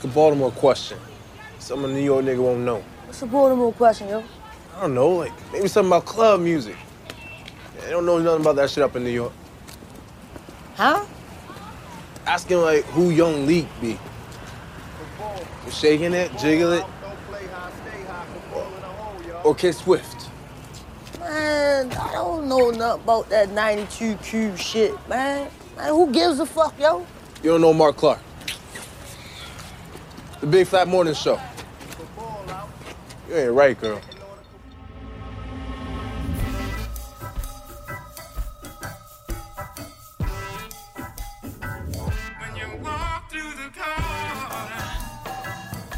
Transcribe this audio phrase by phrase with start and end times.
[0.00, 0.98] Ask a Baltimore question.
[1.58, 2.82] Some a New York nigga won't know.
[3.04, 4.24] What's the Baltimore question, yo?
[4.74, 6.74] I don't know, like maybe something about club music.
[7.82, 9.32] They don't know nothing about that shit up in New York.
[10.74, 11.04] Huh?
[12.26, 13.98] Asking like who Young Leak be.
[15.70, 16.84] Shaking it, jiggle it,
[19.44, 20.30] or Kid Swift.
[21.18, 25.50] Man, I don't know nothing about that 92 Q shit, man.
[25.76, 27.06] Man, who gives a fuck, yo?
[27.42, 28.20] You don't know Mark Clark.
[30.40, 31.38] The Big Flat Morning Show.
[33.30, 34.00] Ain't right, girl.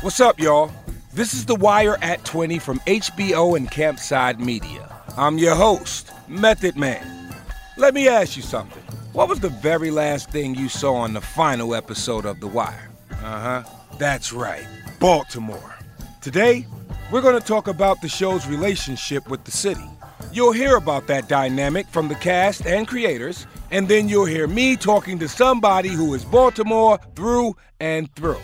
[0.01, 0.73] What's up, y'all?
[1.15, 4.93] This is The Wire at 20 from HBO and Campside Media.
[5.17, 7.33] I'm your host, Method Man.
[7.77, 8.83] Let me ask you something.
[9.13, 12.91] What was the very last thing you saw on the final episode of The Wire?
[13.13, 13.82] Uh huh.
[13.99, 14.67] That's right,
[14.99, 15.75] Baltimore.
[16.21, 16.67] Today,
[17.11, 19.85] we're going to talk about the show's relationship with the city.
[20.33, 24.77] You'll hear about that dynamic from the cast and creators, and then you'll hear me
[24.77, 28.41] talking to somebody who is Baltimore through and through.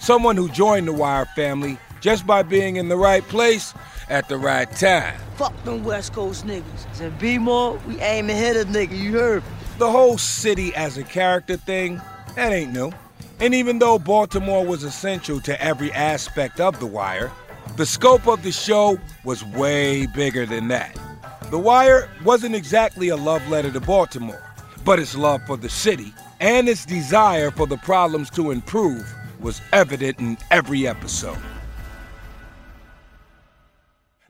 [0.00, 3.74] Someone who joined the Wire family just by being in the right place
[4.08, 5.20] at the right time.
[5.36, 7.00] Fuck them West Coast niggas.
[7.00, 9.44] In B-More, we aim to hit a nigga, you heard.
[9.78, 12.00] The whole city as a character thing,
[12.34, 12.92] that ain't new.
[13.40, 17.32] And even though Baltimore was essential to every aspect of The Wire,
[17.76, 20.94] the scope of the show was way bigger than that.
[21.50, 24.42] The Wire wasn't exactly a love letter to Baltimore,
[24.84, 29.62] but its love for the city and its desire for the problems to improve was
[29.72, 31.38] evident in every episode.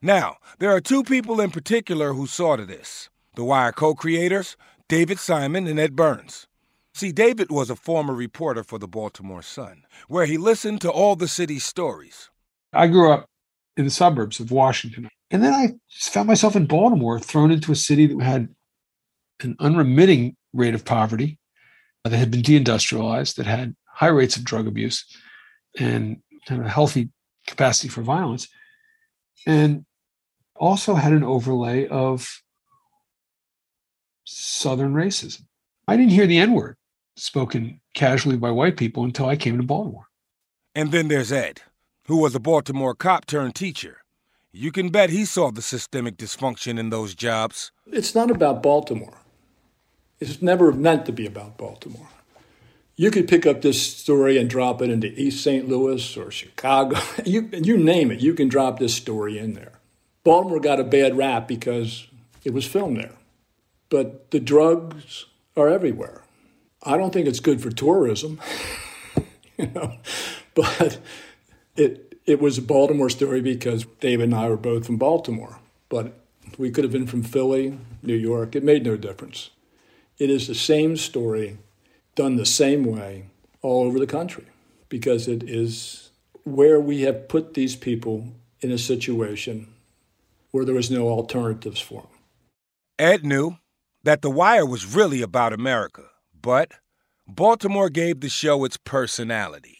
[0.00, 4.56] Now, there are two people in particular who saw to this The Wire co creators,
[4.88, 6.46] David Simon and Ed Burns.
[6.94, 11.16] See, David was a former reporter for the Baltimore Sun, where he listened to all
[11.16, 12.30] the city's stories.
[12.72, 13.26] I grew up
[13.76, 15.08] in the suburbs of Washington.
[15.30, 18.48] And then I found myself in Baltimore, thrown into a city that had
[19.42, 21.38] an unremitting rate of poverty,
[22.04, 25.04] that had been deindustrialized, that had high rates of drug abuse,
[25.78, 26.18] and
[26.48, 27.10] had a healthy
[27.46, 28.48] capacity for violence,
[29.46, 29.84] and
[30.56, 32.42] also had an overlay of
[34.24, 35.42] Southern racism.
[35.86, 36.76] I didn't hear the N word
[37.16, 40.06] spoken casually by white people until I came to Baltimore.
[40.74, 41.62] And then there's Ed,
[42.06, 43.98] who was a Baltimore cop turned teacher.
[44.52, 47.70] You can bet he saw the systemic dysfunction in those jobs.
[47.86, 49.18] It's not about Baltimore.
[50.18, 52.08] It's never meant to be about Baltimore.
[52.96, 55.68] You could pick up this story and drop it into East St.
[55.68, 56.98] Louis or Chicago.
[57.24, 59.80] You, you name it, you can drop this story in there.
[60.24, 62.08] Baltimore got a bad rap because
[62.44, 63.14] it was filmed there.
[63.88, 65.26] But the drugs
[65.56, 66.22] are everywhere.
[66.82, 68.40] I don't think it's good for tourism,
[69.58, 69.96] you know,
[70.54, 70.98] but
[71.76, 75.58] it it was a Baltimore story because David and I were both from Baltimore.
[75.88, 76.20] But
[76.58, 78.54] we could have been from Philly, New York.
[78.54, 79.50] It made no difference.
[80.18, 81.58] It is the same story
[82.14, 83.24] done the same way
[83.62, 84.44] all over the country
[84.88, 86.10] because it is
[86.44, 88.28] where we have put these people
[88.60, 89.72] in a situation
[90.50, 92.10] where there was no alternatives for them.
[92.98, 93.56] Ed knew
[94.02, 96.09] that The Wire was really about America,
[96.42, 96.72] but
[97.26, 99.78] Baltimore gave the show its personality.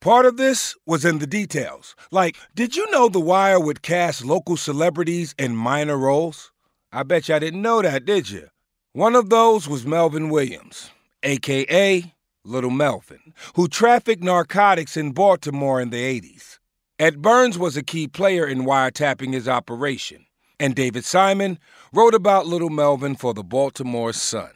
[0.00, 1.96] Part of this was in the details.
[2.10, 6.52] Like, did you know The Wire would cast local celebrities in minor roles?
[6.92, 8.48] I bet you I didn't know that, did you?
[8.92, 10.90] One of those was Melvin Williams,
[11.22, 12.14] aka
[12.44, 16.58] Little Melvin, who trafficked narcotics in Baltimore in the 80s.
[16.98, 20.26] Ed Burns was a key player in wiretapping his operation,
[20.60, 21.58] and David Simon
[21.92, 24.50] wrote about Little Melvin for the Baltimore Sun.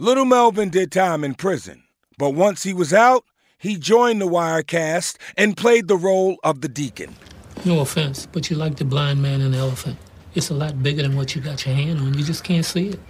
[0.00, 1.82] Little Melvin did time in prison,
[2.18, 3.24] but once he was out,
[3.58, 7.16] he joined the Wirecast and played the role of the deacon.
[7.64, 9.98] No offense, but you're like the blind man and the elephant.
[10.36, 12.16] It's a lot bigger than what you got your hand on.
[12.16, 13.00] You just can't see it.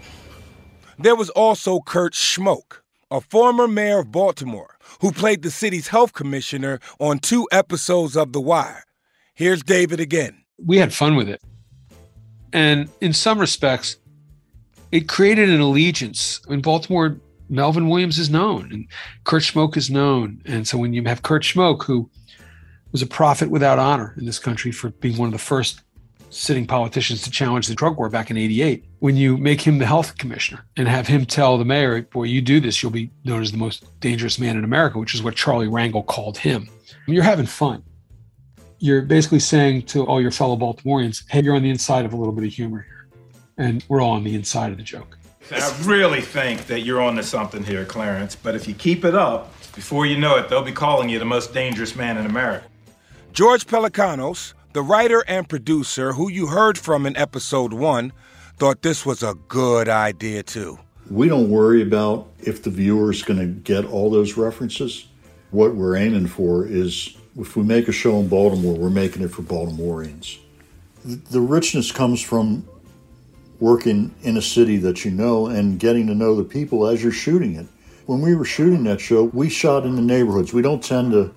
[0.98, 2.80] There was also Kurt Schmoke,
[3.10, 8.32] a former mayor of Baltimore, who played the city's health commissioner on two episodes of
[8.32, 8.84] The Wire.
[9.34, 10.42] Here's David again.
[10.56, 11.42] We had fun with it.
[12.54, 13.98] And in some respects,
[14.92, 16.40] it created an allegiance.
[16.48, 18.86] In Baltimore, Melvin Williams is known and
[19.24, 20.42] Kurt Schmoke is known.
[20.44, 22.10] And so when you have Kurt Schmoke, who
[22.92, 25.82] was a prophet without honor in this country for being one of the first
[26.30, 29.86] sitting politicians to challenge the drug war back in 88, when you make him the
[29.86, 33.40] health commissioner and have him tell the mayor, boy, you do this, you'll be known
[33.40, 36.68] as the most dangerous man in America, which is what Charlie Rangel called him.
[37.06, 37.82] You're having fun.
[38.78, 42.16] You're basically saying to all your fellow Baltimoreans, hey, you're on the inside of a
[42.16, 42.97] little bit of humor here.
[43.58, 45.18] And we're all on the inside of the joke.
[45.50, 48.36] I really think that you're onto something here, Clarence.
[48.36, 51.24] But if you keep it up, Before you know it, they'll be calling you the
[51.24, 52.66] most dangerous man in America.
[53.32, 58.12] George Pelecanos, the writer and producer who you heard from in episode one,
[58.56, 60.80] thought this was a good idea too.
[61.08, 65.06] We don't worry about if the viewer is going to get all those references.
[65.52, 69.30] What we're aiming for is if we make a show in Baltimore, we're making it
[69.30, 70.38] for Baltimoreans.
[71.04, 72.66] The richness comes from
[73.60, 77.12] working in a city that you know and getting to know the people as you're
[77.12, 77.66] shooting it.
[78.06, 80.52] When we were shooting that show, we shot in the neighborhoods.
[80.54, 81.34] We don't tend to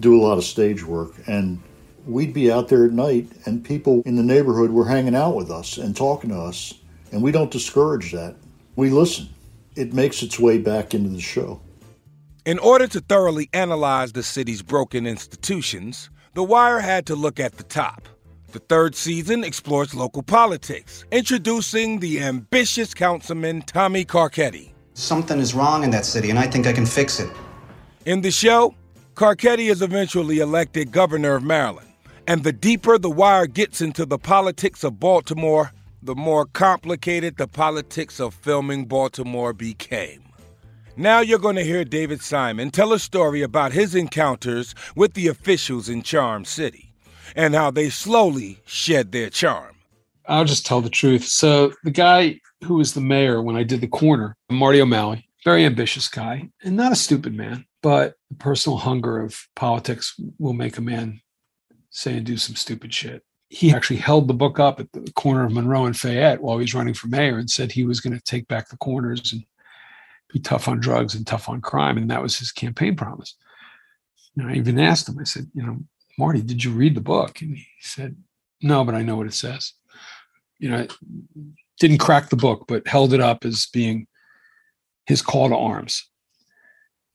[0.00, 1.12] do a lot of stage work.
[1.26, 1.60] And
[2.06, 5.50] we'd be out there at night, and people in the neighborhood were hanging out with
[5.50, 6.74] us and talking to us.
[7.12, 8.36] And we don't discourage that.
[8.76, 9.28] We listen.
[9.76, 11.60] It makes its way back into the show.
[12.44, 17.58] In order to thoroughly analyze the city's broken institutions, The Wire had to look at
[17.58, 18.08] the top.
[18.50, 24.72] The third season explores local politics, introducing the ambitious councilman Tommy Carcetti.
[24.94, 27.30] Something is wrong in that city, and I think I can fix it.
[28.06, 28.74] In the show,
[29.14, 31.92] Carcetti is eventually elected governor of Maryland.
[32.26, 35.72] And the deeper The Wire gets into the politics of Baltimore,
[36.02, 40.22] the more complicated the politics of filming Baltimore became.
[40.96, 45.28] Now you're going to hear David Simon tell a story about his encounters with the
[45.28, 46.87] officials in Charm City
[47.36, 49.76] and how they slowly shed their charm.
[50.26, 51.24] I'll just tell the truth.
[51.24, 55.64] So the guy who was the mayor when I did the corner, Marty O'Malley, very
[55.64, 60.76] ambitious guy and not a stupid man, but the personal hunger of politics will make
[60.76, 61.20] a man
[61.90, 63.22] say and do some stupid shit.
[63.48, 66.64] He actually held the book up at the corner of Monroe and Fayette while he
[66.64, 69.42] was running for mayor and said he was going to take back the corners and
[70.30, 71.96] be tough on drugs and tough on crime.
[71.96, 73.34] And that was his campaign promise.
[74.36, 75.78] And I even asked him, I said, you know,
[76.18, 77.40] Marty, did you read the book?
[77.40, 78.16] And he said,
[78.60, 79.72] No, but I know what it says.
[80.58, 80.86] You know,
[81.78, 84.06] didn't crack the book, but held it up as being
[85.06, 86.04] his call to arms.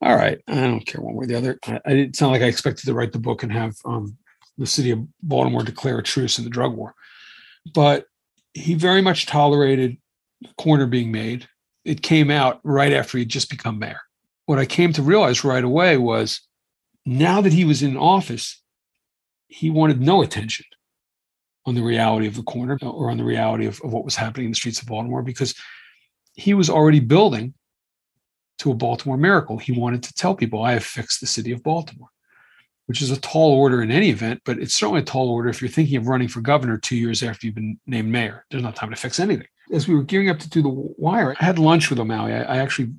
[0.01, 1.59] All right, I don't care one way or the other.
[1.65, 4.17] I, it's not like I expected to write the book and have um,
[4.57, 6.95] the city of Baltimore declare a truce in the drug war,
[7.73, 8.05] but
[8.53, 9.97] he very much tolerated
[10.41, 11.47] the corner being made.
[11.85, 13.99] It came out right after he'd just become mayor.
[14.45, 16.41] What I came to realize right away was
[17.05, 18.61] now that he was in office,
[19.53, 20.65] he wanted no attention
[21.65, 24.45] on the reality of the corner or on the reality of, of what was happening
[24.45, 25.53] in the streets of Baltimore because
[26.33, 27.53] he was already building
[28.57, 29.57] to a Baltimore miracle.
[29.57, 32.09] He wanted to tell people, I have fixed the city of Baltimore,
[32.87, 35.61] which is a tall order in any event, but it's certainly a tall order if
[35.61, 38.45] you're thinking of running for governor two years after you've been named mayor.
[38.49, 39.47] There's not time to fix anything.
[39.71, 42.33] As we were gearing up to do the wire, I had lunch with O'Malley.
[42.33, 42.91] I, actually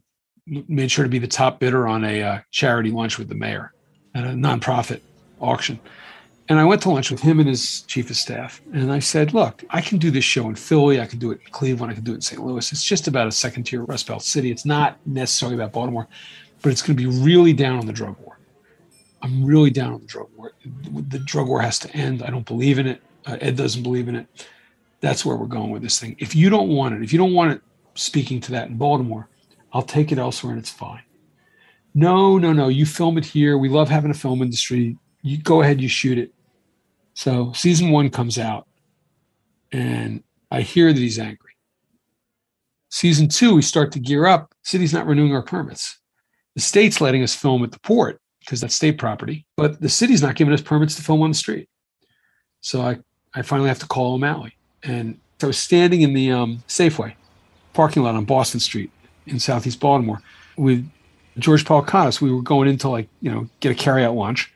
[0.47, 3.75] made sure to be the top bidder on a uh, charity lunch with the mayor
[4.15, 5.00] at a nonprofit
[5.41, 5.79] auction.
[6.49, 8.61] And I went to lunch with him and his chief of staff.
[8.73, 11.00] And I said, look, I can do this show in Philly.
[11.00, 11.91] I can do it in Cleveland.
[11.91, 12.44] I can do it in St.
[12.44, 12.70] Louis.
[12.70, 14.50] It's just about a second tier Rust Belt city.
[14.50, 16.06] It's not necessarily about Baltimore,
[16.61, 18.38] but it's going to be really down on the drug war.
[19.23, 20.52] I'm really down on the drug war.
[21.08, 22.23] The drug war has to end.
[22.23, 23.00] I don't believe in it.
[23.25, 24.47] Uh, Ed doesn't believe in it.
[25.00, 26.14] That's where we're going with this thing.
[26.19, 27.62] If you don't want it, if you don't want it
[27.94, 29.29] speaking to that in Baltimore,
[29.73, 31.02] I'll take it elsewhere and it's fine.
[31.94, 32.69] No, no, no.
[32.69, 33.56] You film it here.
[33.56, 34.99] We love having a film industry.
[35.25, 36.32] You go ahead, you shoot it.
[37.15, 38.69] So season one comes out,
[39.73, 41.53] and I hear that he's angry.
[42.91, 44.55] Season two, we start to gear up.
[44.62, 45.99] City's not renewing our permits.
[46.54, 50.23] The state's letting us film at the port because that's state property, but the city's
[50.23, 51.69] not giving us permits to film on the street.
[52.61, 52.99] So I,
[53.35, 54.57] I finally have to call O'Malley.
[54.83, 57.14] And so I was standing in the um, Safeway
[57.73, 58.90] parking lot on Boston Street
[59.26, 60.21] in Southeast Baltimore
[60.57, 60.88] with
[61.38, 62.21] George Paul Pelecanos.
[62.21, 64.52] We were going in to like, you know, get a carryout lunch.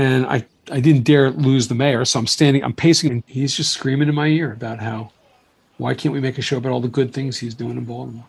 [0.00, 3.54] And I I didn't dare lose the mayor, so I'm standing, I'm pacing, and he's
[3.54, 5.12] just screaming in my ear about how
[5.76, 8.26] why can't we make a show about all the good things he's doing in Baltimore?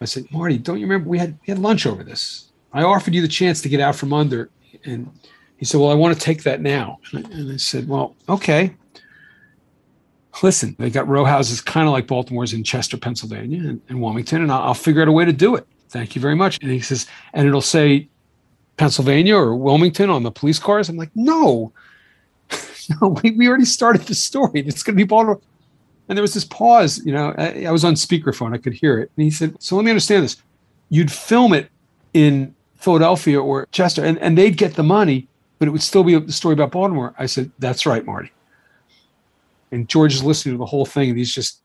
[0.00, 2.50] I said, Marty, don't you remember we had we had lunch over this?
[2.72, 4.50] I offered you the chance to get out from under,
[4.84, 5.08] and
[5.58, 6.98] he said, Well, I want to take that now.
[7.12, 8.74] And I, and I said, Well, okay.
[10.42, 14.42] Listen, they got row houses kind of like Baltimore's in Chester, Pennsylvania, and, and Wilmington,
[14.42, 15.66] and I'll, I'll figure out a way to do it.
[15.88, 16.58] Thank you very much.
[16.60, 18.08] And he says, and it'll say
[18.76, 20.88] Pennsylvania or Wilmington on the police cars?
[20.88, 21.72] I'm like, no,
[23.00, 24.60] no, we, we already started the story.
[24.60, 25.40] It's going to be Baltimore.
[26.08, 28.54] And there was this pause, you know, I, I was on speakerphone.
[28.54, 29.10] I could hear it.
[29.16, 30.36] And he said, so let me understand this.
[30.88, 31.68] You'd film it
[32.14, 35.26] in Philadelphia or Chester and, and they'd get the money,
[35.58, 37.14] but it would still be a story about Baltimore.
[37.18, 38.30] I said, that's right, Marty.
[39.72, 41.62] And George is listening to the whole thing and he's just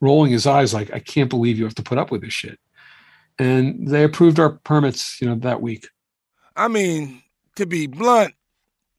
[0.00, 2.58] rolling his eyes like, I can't believe you have to put up with this shit.
[3.38, 5.88] And they approved our permits, you know, that week.
[6.58, 7.22] I mean,
[7.56, 8.32] to be blunt,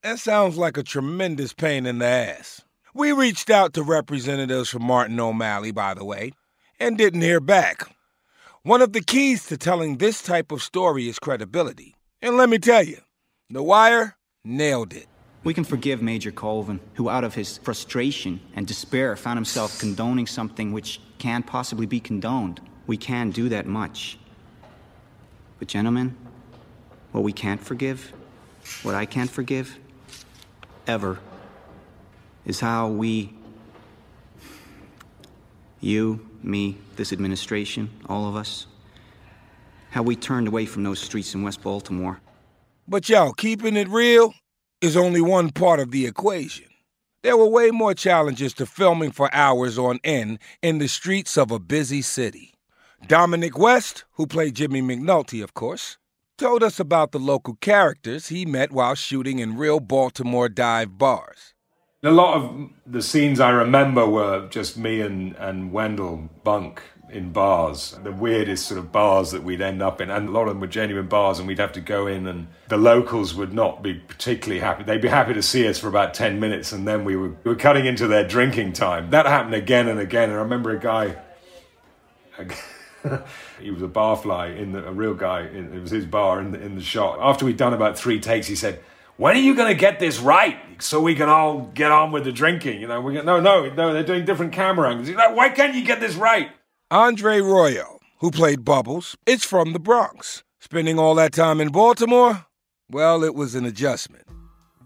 [0.03, 2.61] that sounds like a tremendous pain in the ass.
[2.93, 6.33] We reached out to representatives from Martin O'Malley, by the way,
[6.79, 7.81] and didn't hear back.
[8.61, 11.95] One of the keys to telling this type of story is credibility.
[12.21, 12.99] And let me tell you,
[13.49, 15.07] The Wire nailed it.
[15.43, 20.27] We can forgive Major Colvin, who, out of his frustration and despair, found himself condoning
[20.27, 22.61] something which can't possibly be condoned.
[22.85, 24.19] We can't do that much.
[25.57, 26.15] But, gentlemen,
[27.17, 28.13] what we can't forgive,
[28.83, 29.79] what I can't forgive,
[30.85, 31.17] ever,
[32.45, 33.33] is how we,
[35.79, 38.67] you, me, this administration, all of us,
[39.89, 42.21] how we turned away from those streets in West Baltimore.
[42.87, 44.35] But y'all, keeping it real
[44.79, 46.67] is only one part of the equation.
[47.23, 51.49] There were way more challenges to filming for hours on end in the streets of
[51.49, 52.53] a busy city.
[53.07, 55.97] Dominic West, who played Jimmy McNulty, of course,
[56.37, 61.53] told us about the local characters he met while shooting in real Baltimore dive bars.
[62.03, 67.31] A lot of the scenes I remember were just me and, and Wendell Bunk in
[67.31, 70.49] bars, the weirdest sort of bars that we'd end up in, and a lot of
[70.49, 73.81] them were genuine bars, and we'd have to go in, and the locals would not
[73.81, 74.83] be particularly happy.
[74.83, 77.51] They'd be happy to see us for about ten minutes, and then we were, we
[77.51, 79.09] were cutting into their drinking time.
[79.09, 80.29] That happened again and again.
[80.29, 81.15] And I remember a guy.
[83.61, 85.41] he was a barfly in the, a real guy.
[85.47, 87.19] In, it was his bar in the, in the shot.
[87.21, 88.79] After we'd done about three takes, he said,
[89.17, 92.23] "When are you going to get this right so we can all get on with
[92.23, 93.93] the drinking?" You know, we go, "No, no, no.
[93.93, 95.09] They're doing different camera angles.
[95.09, 96.49] Like, Why can't you get this right?"
[96.89, 100.43] Andre Royo, who played Bubbles, is from the Bronx.
[100.59, 102.45] Spending all that time in Baltimore,
[102.89, 104.25] well, it was an adjustment.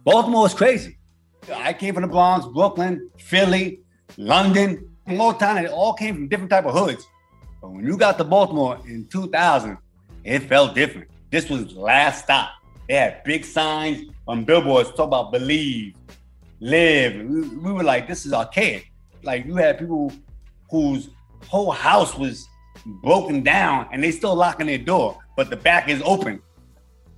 [0.03, 0.97] Baltimore is crazy.
[1.53, 3.81] I came from the Bronx, Brooklyn, Philly,
[4.17, 5.67] London, Long Island.
[5.67, 7.05] It all came from different type of hoods.
[7.61, 9.77] But when you got to Baltimore in 2000,
[10.23, 11.09] it felt different.
[11.29, 12.49] This was last stop.
[12.87, 15.95] They had big signs on billboards talk about believe,
[16.59, 17.15] live.
[17.15, 18.91] We, we were like, this is archaic.
[19.23, 20.11] Like you had people
[20.69, 21.09] whose
[21.47, 22.47] whole house was
[22.85, 26.41] broken down and they still locking their door, but the back is open.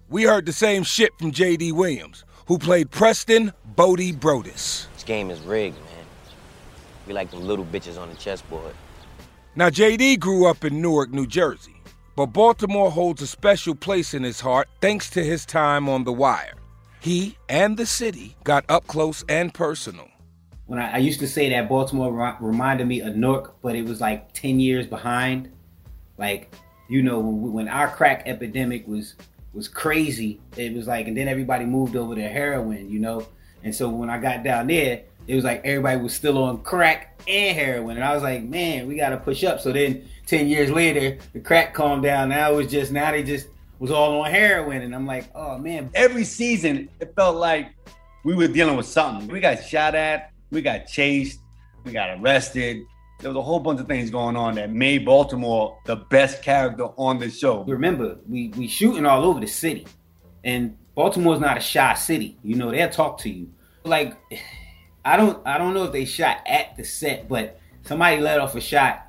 [0.10, 1.72] We heard the same shit from J.D.
[1.72, 4.88] Williams, who played Preston Bodie Brodus.
[4.94, 6.06] This game is rigged, man.
[7.08, 8.76] We like them little bitches on the chessboard.
[9.55, 11.75] Now, JD grew up in Newark, New Jersey,
[12.15, 16.12] but Baltimore holds a special place in his heart thanks to his time on The
[16.12, 16.55] Wire.
[17.00, 20.07] He and the city got up close and personal.
[20.65, 23.86] When I, I used to say that Baltimore re- reminded me of Newark, but it
[23.86, 25.51] was like 10 years behind.
[26.17, 26.51] Like,
[26.89, 29.15] you know, when, when our crack epidemic was
[29.53, 33.27] was crazy, it was like, and then everybody moved over to heroin, you know?
[33.63, 37.22] And so when I got down there, it was like everybody was still on crack
[37.27, 37.96] and heroin.
[37.98, 39.60] And I was like, man, we got to push up.
[39.60, 42.30] So then 10 years later, the crack calmed down.
[42.30, 43.48] Now it was just, now they just
[43.80, 44.82] was all on heroin.
[44.82, 45.89] And I'm like, oh man.
[45.94, 47.74] Every season, it felt like
[48.24, 49.27] we were dealing with something.
[49.27, 51.39] We got shot at, we got chased,
[51.84, 52.84] we got arrested.
[53.20, 56.86] There was a whole bunch of things going on that made Baltimore the best character
[56.98, 57.63] on the show.
[57.63, 59.88] Remember, we, we shooting all over the city.
[60.44, 62.38] And Baltimore's not a shy city.
[62.44, 63.50] You know, they'll talk to you.
[63.86, 64.18] Like,
[65.05, 68.55] I don't I don't know if they shot at the set, but somebody let off
[68.55, 69.07] a shot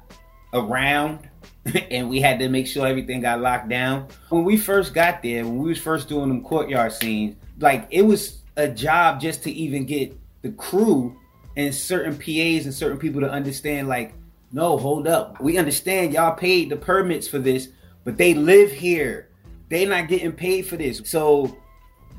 [0.52, 1.28] around
[1.90, 4.08] and we had to make sure everything got locked down.
[4.28, 8.02] When we first got there, when we was first doing them courtyard scenes, like it
[8.02, 11.18] was a job just to even get the crew
[11.56, 14.14] and certain PAs and certain people to understand like
[14.52, 15.40] no, hold up.
[15.40, 17.70] We understand y'all paid the permits for this,
[18.04, 19.28] but they live here.
[19.68, 21.02] They not getting paid for this.
[21.04, 21.56] So,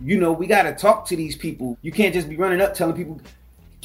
[0.01, 1.77] you know, we got to talk to these people.
[1.81, 3.21] You can't just be running up telling people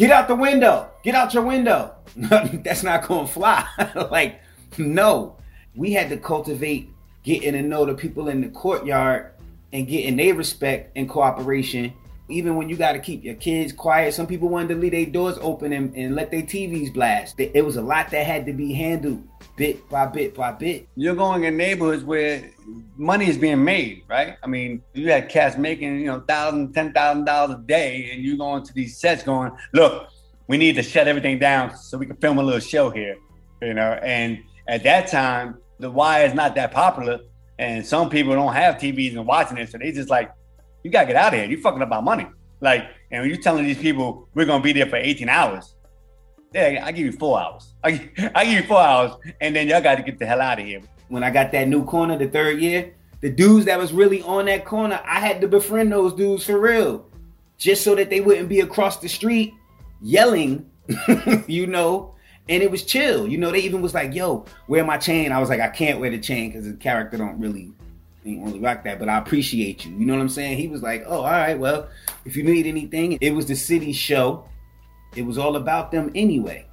[0.00, 0.88] Get out the window.
[1.02, 1.94] Get out your window.
[2.16, 3.66] That's not going to fly.
[4.10, 4.40] like,
[4.78, 5.36] no.
[5.74, 6.88] We had to cultivate
[7.22, 9.32] getting to know the people in the courtyard
[9.74, 11.92] and getting their respect and cooperation.
[12.30, 15.06] Even when you got to keep your kids quiet, some people wanted to leave their
[15.06, 17.38] doors open and, and let their TVs blast.
[17.38, 20.88] It was a lot that had to be handled bit by bit by bit.
[20.96, 22.50] You're going in neighborhoods where
[22.96, 24.36] money is being made, right?
[24.42, 28.22] I mean, you had cats making, you know, thousand, ten thousand dollars a day, and
[28.22, 30.08] you going to these sets going, look,
[30.46, 33.16] we need to shut everything down so we can film a little show here,
[33.60, 33.92] you know.
[34.02, 37.20] And at that time, the wire is not that popular,
[37.58, 40.32] and some people don't have TVs and watching it, so they just like,
[40.82, 41.48] you gotta get out of here.
[41.48, 42.26] You fucking up about money.
[42.60, 45.74] Like, and you're telling these people we're gonna be there for 18 hours,
[46.52, 47.74] yeah, I give you four hours.
[47.84, 50.60] I, I give you four hours, and then y'all got to get the hell out
[50.60, 50.82] of here.
[51.08, 54.46] When I got that new corner the third year, the dudes that was really on
[54.46, 57.06] that corner, I had to befriend those dudes for real,
[57.58, 59.54] just so that they wouldn't be across the street
[60.00, 60.70] yelling,
[61.46, 62.14] you know.
[62.48, 63.52] And it was chill, you know.
[63.52, 66.18] They even was like, "Yo, wear my chain." I was like, "I can't wear the
[66.18, 67.70] chain because the character don't really
[68.24, 70.58] ain't really rock that, but I appreciate you." You know what I'm saying?
[70.58, 71.88] He was like, "Oh, all right, well,
[72.24, 74.44] if you need anything, it was the city show."
[75.16, 76.66] It was all about them anyway.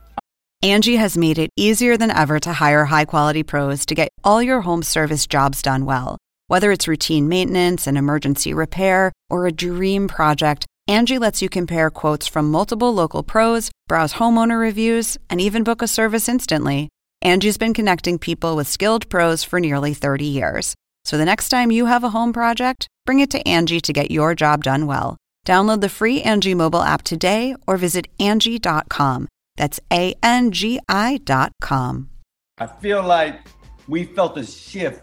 [0.63, 4.41] Angie has made it easier than ever to hire high quality pros to get all
[4.41, 6.17] your home service jobs done well.
[6.47, 11.89] Whether it's routine maintenance, an emergency repair, or a dream project, Angie lets you compare
[11.89, 16.89] quotes from multiple local pros, browse homeowner reviews, and even book a service instantly.
[17.21, 20.73] Angie's been connecting people with skilled pros for nearly 30 years.
[21.07, 24.11] So the next time you have a home project, bring it to Angie to get
[24.11, 25.15] your job done well.
[25.47, 29.29] Download the free Angie mobile app today or visit Angie.com.
[29.55, 32.09] That's A N G I.com.
[32.57, 33.39] I feel like
[33.87, 35.01] we felt a shift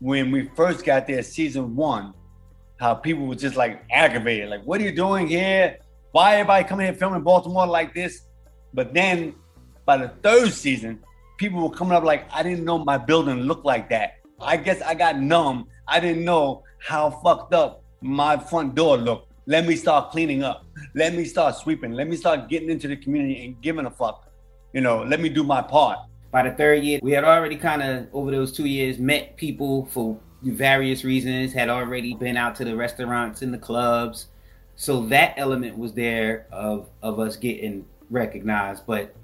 [0.00, 2.12] when we first got there, season one,
[2.78, 4.50] how people were just like aggravated.
[4.50, 5.78] Like, what are you doing here?
[6.12, 8.26] Why everybody coming here filming Baltimore like this?
[8.74, 9.34] But then
[9.86, 11.02] by the third season,
[11.38, 14.19] people were coming up like, I didn't know my building looked like that.
[14.40, 15.68] I guess I got numb.
[15.86, 19.30] I didn't know how fucked up my front door looked.
[19.46, 20.64] Let me start cleaning up.
[20.94, 21.92] Let me start sweeping.
[21.92, 24.30] Let me start getting into the community and giving a fuck.
[24.72, 25.98] You know, let me do my part.
[26.30, 29.86] By the third year, we had already kind of, over those two years, met people
[29.86, 34.28] for various reasons, had already been out to the restaurants and the clubs.
[34.76, 38.84] So that element was there of, of us getting recognized.
[38.86, 39.14] But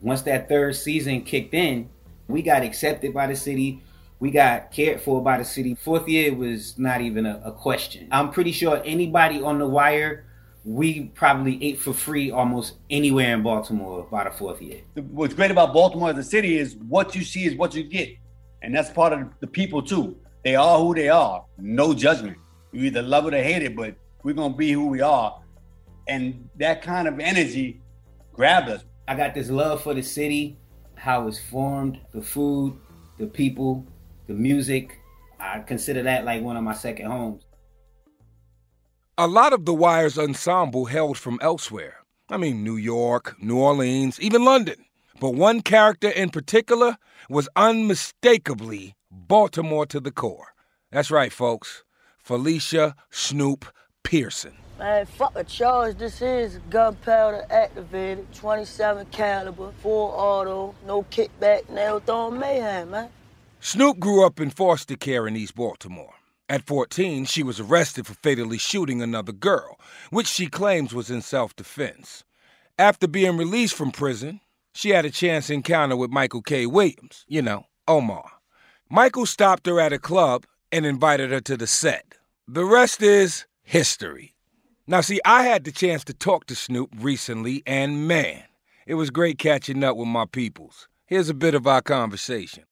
[0.00, 1.88] once that third season kicked in,
[2.28, 3.82] we got accepted by the city.
[4.22, 5.74] We got cared for by the city.
[5.74, 8.06] Fourth year was not even a, a question.
[8.12, 10.26] I'm pretty sure anybody on the wire
[10.64, 14.82] we probably ate for free almost anywhere in Baltimore by the fourth year.
[14.94, 18.10] What's great about Baltimore as a city is what you see is what you get.
[18.62, 20.16] And that's part of the people too.
[20.44, 21.44] They are who they are.
[21.58, 22.38] No judgment.
[22.70, 25.42] You either love it or hate it, but we're gonna be who we are.
[26.06, 27.80] And that kind of energy
[28.32, 28.84] grabbed us.
[29.08, 30.58] I got this love for the city,
[30.94, 32.78] how it's formed, the food,
[33.18, 33.84] the people,
[34.26, 34.98] the music.
[35.38, 37.42] I consider that like one of my second homes.
[39.18, 41.98] A lot of The Wire's ensemble hailed from elsewhere.
[42.30, 44.84] I mean, New York, New Orleans, even London.
[45.20, 46.96] But one character in particular
[47.28, 50.54] was unmistakably Baltimore to the core.
[50.90, 51.84] That's right, folks.
[52.18, 53.66] Felicia Snoop
[54.02, 54.54] Pearson.
[54.78, 55.98] Man, fuck a charge.
[55.98, 63.08] This is gunpowder activated, 27 caliber, full auto, no kickback, nail throwing mayhem, man.
[63.64, 66.14] Snoop grew up in foster care in East Baltimore.
[66.48, 69.78] At 14, she was arrested for fatally shooting another girl,
[70.10, 72.24] which she claims was in self defense.
[72.76, 74.40] After being released from prison,
[74.74, 76.66] she had a chance encounter with Michael K.
[76.66, 78.28] Williams, you know, Omar.
[78.90, 82.16] Michael stopped her at a club and invited her to the set.
[82.48, 84.34] The rest is history.
[84.88, 88.42] Now, see, I had the chance to talk to Snoop recently, and man,
[88.88, 90.88] it was great catching up with my peoples.
[91.06, 92.64] Here's a bit of our conversation.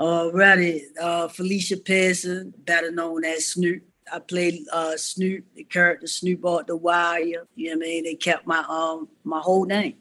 [0.00, 3.82] Alrighty, uh, Felicia Pearson, better known as Snoop.
[4.10, 7.46] I played uh, Snoop, the character Snoop off the wire.
[7.54, 8.04] You know what I mean?
[8.04, 9.96] They kept my um my whole name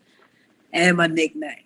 [0.71, 1.65] and my nickname.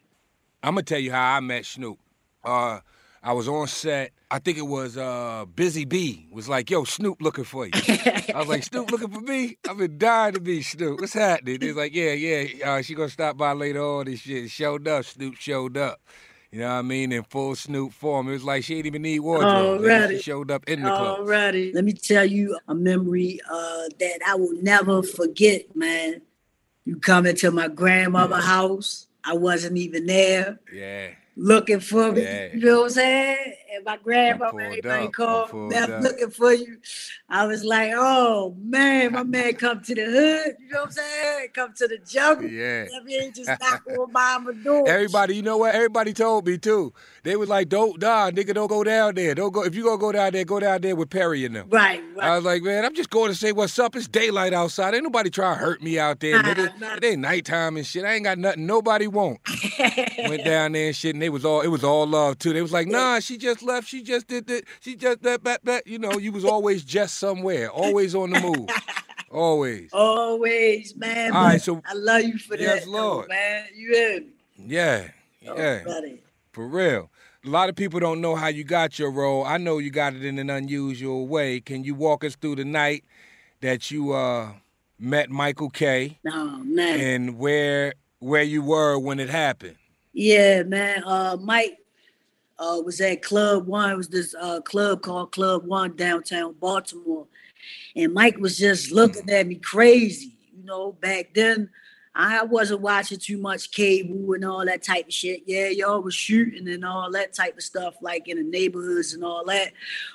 [0.64, 2.00] I'm gonna tell you how I met Snoop.
[2.44, 2.80] Uh,
[3.22, 4.14] I was on set.
[4.32, 8.34] I think it was uh, Busy B was like, "Yo, Snoop looking for you." I
[8.36, 11.00] was like, "Snoop looking for me?" I've been dying to be Snoop.
[11.00, 11.62] What's happening?
[11.62, 15.06] He's like, "Yeah, yeah, uh, she gonna stop by later on and shit." Showed up.
[15.06, 16.02] Snoop showed up.
[16.54, 17.12] You know what I mean?
[17.12, 18.30] In full Snoop form.
[18.30, 19.82] It was like she didn't even need wardrobe.
[19.82, 20.18] Alrighty.
[20.18, 21.22] She showed up in the club.
[21.22, 21.74] Alrighty.
[21.74, 26.22] Let me tell you a memory uh, that I will never forget, man.
[26.86, 29.08] You come into my grandmother's house.
[29.24, 30.60] I wasn't even there.
[30.72, 31.08] Yeah.
[31.36, 32.22] Looking for me.
[32.22, 32.54] Yeah.
[32.54, 33.54] You know what I'm saying?
[33.74, 36.78] And my grandmama, everybody I called I'm looking for you.
[37.28, 40.56] I was like, oh man, my man come to the hood.
[40.60, 41.48] You know what I'm saying?
[41.56, 42.48] Come to the jungle.
[42.50, 42.86] Yeah.
[42.96, 44.88] I mean, just knock on mama door.
[44.88, 45.74] Everybody, you know what?
[45.74, 46.94] Everybody told me too.
[47.24, 49.34] They was like, "Don't, nah, nigga, don't go down there.
[49.34, 49.64] Don't go.
[49.64, 52.28] If you gonna go down there, go down there with Perry and them." Right, right.
[52.28, 53.96] I was like, man, I'm just going to say what's up.
[53.96, 54.94] It's daylight outside.
[54.94, 56.80] Ain't nobody trying to hurt me out there, Nah, nigga.
[56.80, 56.96] nah.
[56.96, 58.04] It ain't nighttime and shit.
[58.04, 58.66] I ain't got nothing.
[58.66, 59.40] Nobody want.
[60.28, 61.62] Went down there and shit, and they was all.
[61.62, 62.54] It was all love too.
[62.54, 63.88] They was like, nah, she just left.
[63.88, 64.64] She just did that.
[64.80, 65.88] She just that that that.
[65.88, 68.70] You know, you was always just somewhere, always on the move,
[69.32, 69.90] always.
[69.94, 71.32] Always, man.
[71.34, 73.26] All right, so- I love you for Yes, that, Lord.
[73.26, 73.66] though, man.
[73.76, 74.28] You hear me?
[74.58, 75.08] Yeah,
[75.42, 75.84] yeah.
[75.84, 76.22] buddy.
[76.52, 77.10] For real.
[77.46, 79.44] A lot of people don't know how you got your role.
[79.44, 81.60] I know you got it in an unusual way.
[81.60, 83.04] Can you walk us through the night
[83.60, 84.54] that you uh,
[84.98, 86.20] met Michael K.
[86.24, 87.00] No, man.
[87.02, 89.76] and where where you were when it happened?
[90.14, 91.04] Yeah, man.
[91.06, 91.80] Uh, Mike
[92.60, 93.92] uh, was at Club One.
[93.92, 97.28] It was this uh, club called Club One downtown Baltimore,
[97.96, 100.38] and Mike was just looking at me crazy.
[100.56, 101.70] You know, back then
[102.16, 105.44] I wasn't watching too much cable and all that type of shit.
[105.46, 109.24] Yeah, y'all was shooting and all that type of stuff, like in the neighborhoods and
[109.24, 109.72] all that.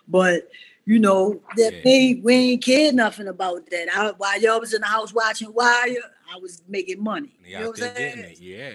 [0.07, 0.49] But
[0.85, 3.89] you know, that we, we ain't care nothing about that.
[3.95, 5.97] I, while y'all was in the house watching Wire,
[6.33, 7.35] I was making money.
[7.45, 8.19] You know what I'm saying?
[8.21, 8.41] it.
[8.41, 8.71] Yeah.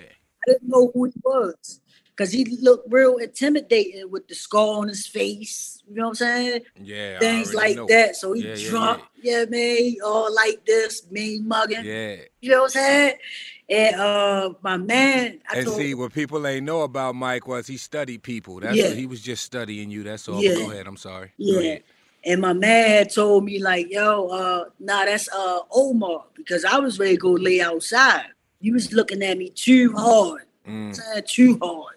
[0.48, 1.80] I didn't know who he was.
[2.16, 5.82] Because he looked real intimidating with the scar on his face.
[5.90, 6.62] You know what I'm saying?
[6.82, 7.20] Yeah.
[7.20, 7.88] Things like know.
[7.88, 8.16] that.
[8.16, 11.84] So he Yeah, yeah, drunk, yeah, man, all like this, mean mugging.
[11.84, 12.18] Yeah.
[12.42, 13.14] You know what I'm saying?
[13.70, 17.66] And uh, my man, I And told see, what people ain't know about Mike was
[17.68, 18.60] he studied people.
[18.60, 18.90] That's Yeah.
[18.90, 20.04] what he was just studying you.
[20.04, 20.42] That's all.
[20.42, 20.56] Yeah.
[20.56, 20.86] Go ahead.
[20.88, 21.32] I'm sorry.
[21.38, 21.78] Yeah.
[22.26, 26.98] And my man told me like, yo, uh, nah, that's uh Omar because I was
[27.00, 28.28] ready to go lay outside.
[28.62, 31.26] He was looking at me too hard, Mm.
[31.28, 31.96] too hard.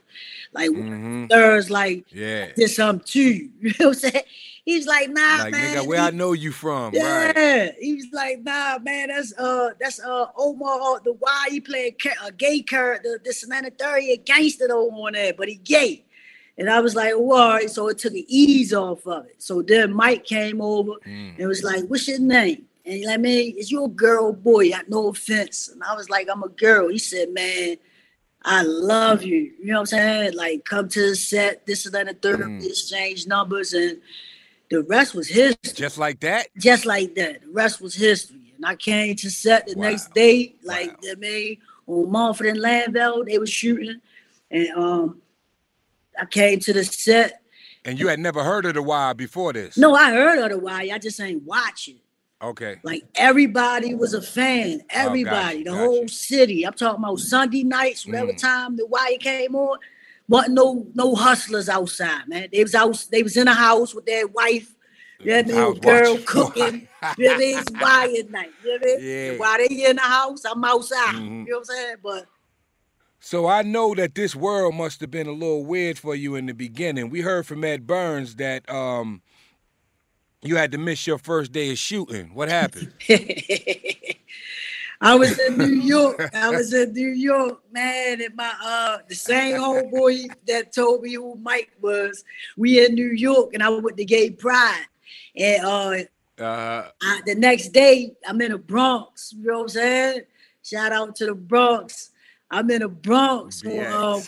[0.56, 1.28] Like Mhm.
[1.28, 2.48] there's like Yeah.
[2.56, 3.50] did something to you.
[3.60, 4.24] You know what I'm saying?
[4.64, 5.76] He's like, nah, Like man.
[5.76, 6.92] nigga, where I know you from?
[6.92, 7.74] yeah, Right.
[7.80, 11.00] he was like, nah, man, that's uh, that's uh, Omar.
[11.04, 14.66] The why he ca- a gay character, this and that, and third, he a gangster
[14.66, 16.04] though on there, but he gay.
[16.58, 17.70] And I was like, well, all right.
[17.70, 19.36] So it took an ease off of it.
[19.42, 21.38] So then Mike came over Mm.
[21.38, 22.64] and was like, what's your name?
[22.84, 24.70] And he like, man, is you a girl or boy?
[24.72, 25.68] I- No offense.
[25.68, 26.88] And I was like, I'm a girl.
[26.88, 27.76] He said, man,
[28.48, 29.52] I love you.
[29.58, 30.34] You know what I'm saying?
[30.36, 32.64] Like, come to the set, this and that, and third, Mm.
[32.64, 34.00] exchange numbers, and
[34.70, 35.72] the rest was history.
[35.74, 36.48] Just like that.
[36.56, 37.42] Just like that.
[37.42, 38.52] The rest was history.
[38.56, 43.26] And I came to set the next day, like they made on Montford and Lanvale,
[43.26, 44.00] they were shooting.
[44.50, 45.20] And um
[46.18, 47.42] I came to the set.
[47.84, 49.76] And you had never heard of the Wire before this.
[49.76, 50.88] No, I heard of the wire.
[50.92, 51.96] I just ain't watch it.
[52.42, 52.76] Okay.
[52.82, 54.82] Like everybody was a fan.
[54.90, 56.66] Everybody, the whole city.
[56.66, 58.38] I'm talking about Sunday nights, whatever Mm.
[58.38, 59.78] time the wire came on.
[60.28, 62.48] Wasn't no no hustlers outside, man.
[62.52, 64.74] They was out, they was in a house with their wife.
[65.24, 66.88] Yeah, they House girl cooking.
[67.16, 68.50] yeah, they it's wire night.
[68.62, 68.98] You know what I mean?
[69.00, 69.30] Yeah.
[69.30, 71.14] And While they in the house, I'm outside.
[71.14, 71.46] Mhm.
[71.46, 71.96] You know what I'm saying?
[72.02, 72.26] But
[73.20, 76.46] So I know that this world must have been a little weird for you in
[76.46, 77.08] the beginning.
[77.08, 79.22] We heard from Ed Burns that um
[80.46, 82.30] you had to miss your first day of shooting.
[82.34, 82.92] What happened?
[85.00, 86.30] I was in New York.
[86.34, 90.14] I was in New York, man, and my uh the same old boy
[90.48, 92.24] that told me who Mike was.
[92.56, 94.86] We in New York, and I went to Gay Pride,
[95.36, 95.96] and uh
[96.38, 99.32] Uh, I, the next day I'm in the Bronx.
[99.36, 100.20] You know what I'm saying?
[100.62, 102.10] Shout out to the Bronx.
[102.50, 104.22] I'm in the Bronx, so, um,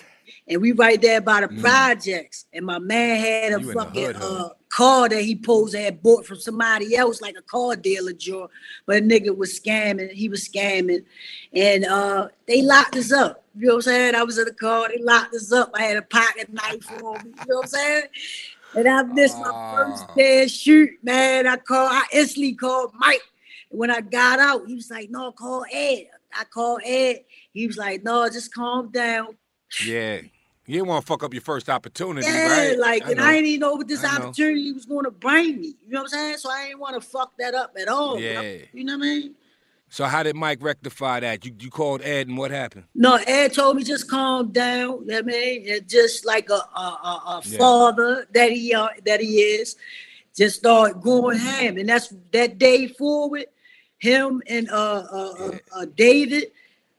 [0.49, 2.47] and we right there by the projects.
[2.53, 3.65] And my man had a Mm.
[3.65, 7.43] You fucking hood, uh, car that he posed had bought from somebody else, like a
[7.43, 8.51] car dealer joint.
[8.87, 10.13] But a nigga was scamming.
[10.13, 11.05] He was scamming,
[11.53, 13.45] and uh, they locked us up.
[13.57, 14.15] You know what I'm saying?
[14.15, 14.89] I was in the car.
[14.89, 15.71] They locked us up.
[15.75, 17.31] I had a pocket knife on me.
[17.41, 18.03] You know what I'm saying?
[18.77, 21.47] And I missed my first day shoot, man.
[21.47, 23.23] I called, I instantly called Mike.
[23.71, 26.09] And when I got out, he was like, no, call Ed.
[26.39, 27.25] I called Ed.
[27.53, 29.37] He was like, no, just calm down.
[29.85, 30.21] yeah.
[30.69, 32.79] You didn't want to fuck up your first opportunity, Yeah, right?
[32.79, 33.25] like, and know.
[33.25, 34.25] I didn't even know what this I know.
[34.25, 35.69] opportunity was going to bring me.
[35.87, 36.37] You know what I'm saying?
[36.37, 38.19] So I didn't want to fuck that up at all.
[38.19, 38.59] I- Yeah.
[38.75, 39.35] you know what I mean?
[39.89, 41.47] So how did Mike rectify that?
[41.47, 42.85] You you called Ed and what happened?
[42.95, 45.01] No, Ed told me just calm down.
[45.01, 47.57] You know I mean, And just like a a, a, a Yeah.
[47.57, 49.77] father that he uh, that he is,
[50.37, 53.47] just start going ham, and that's that day forward.
[53.97, 56.53] Him and uh, uh, uh, uh David,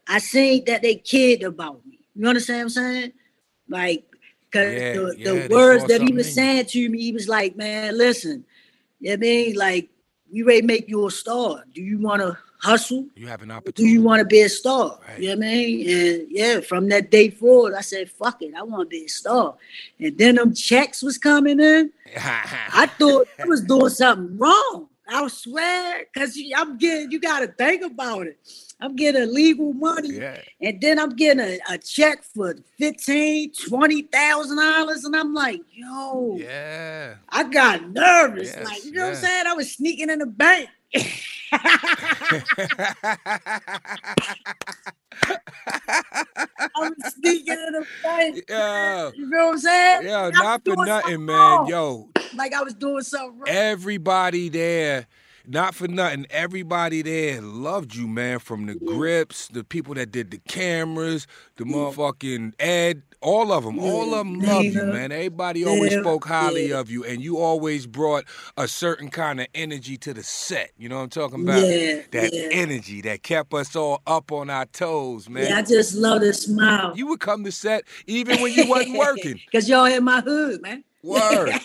[0.08, 2.00] I seen that they cared about me.
[2.16, 3.14] You understand what I'm saying?
[3.70, 4.04] Like,
[4.52, 7.28] cause Yeah, the, yeah, the words that he was in saying to me, he was
[7.28, 8.46] like, "Man, listen,
[9.00, 9.90] you know what I mean, like,
[10.32, 11.64] we ready to make you a star.
[11.74, 13.08] Do you want to hustle?
[13.16, 13.84] You have an opportunity.
[13.84, 15.00] do you want to be a star?
[15.18, 15.90] You know what I mean?
[15.90, 19.10] And yeah, from that day forward, I said, fuck it, I want to be a
[19.10, 19.56] star.
[20.00, 21.92] And then them checks was coming in.
[22.18, 24.90] I thought I was doing something wrong.
[25.08, 28.38] I swear, because I'm getting, you got to think about it.
[28.82, 30.14] I'm getting illegal money.
[30.14, 30.40] Yeah.
[30.62, 35.04] And then I'm getting a, a check for fifteen, twenty thousand dollars.
[35.04, 37.16] And I'm like, yo, Yeah.
[37.30, 38.54] I got nervous.
[38.56, 39.48] Yes, like, you know what I'm saying?
[39.48, 40.70] I was sneaking in the bank.
[45.28, 48.44] I was sneaking in the bank.
[48.50, 49.12] Yeah.
[49.16, 50.08] You know what I'm saying?
[50.08, 51.36] Yo, not for nothing, man.
[51.38, 51.68] wrong.
[51.68, 53.48] Yo, Like I was doing something wrong.
[53.50, 55.08] everybody there,
[55.50, 58.38] not for nothing, everybody there loved you, man.
[58.38, 61.26] From the grips, the people that did the cameras,
[61.58, 65.12] the motherfucking Ed, all of them, all of them love you, man.
[65.12, 68.26] Everybody always spoke highly of you, and you always brought
[68.58, 70.72] a certain kind of energy to the set.
[70.78, 71.66] You know what I'm talking about?
[71.66, 72.50] Yeah, that yeah.
[72.52, 75.48] energy that kept us all up on our toes, man.
[75.48, 76.94] Yeah, I just love to smile.
[76.96, 79.40] You would come to set even when you wasn't working.
[79.52, 80.84] Cause y'all in my hood, man.
[81.04, 81.52] Word.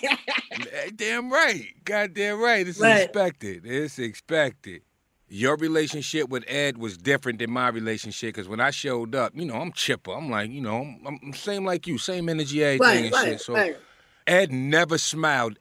[0.73, 1.67] Eh, Damn right.
[1.85, 2.67] Goddamn right.
[2.67, 3.03] It's Right.
[3.03, 3.63] expected.
[3.67, 4.83] It's expected.
[5.29, 9.45] Your relationship with Ed was different than my relationship because when I showed up, you
[9.47, 10.13] know, I'm chipper.
[10.13, 13.25] I'm like, you know, I'm, I'm same like you, same energy, everything Right, and right,
[13.33, 13.41] shit.
[13.41, 13.75] So.
[14.29, 15.59] Ed never smiled.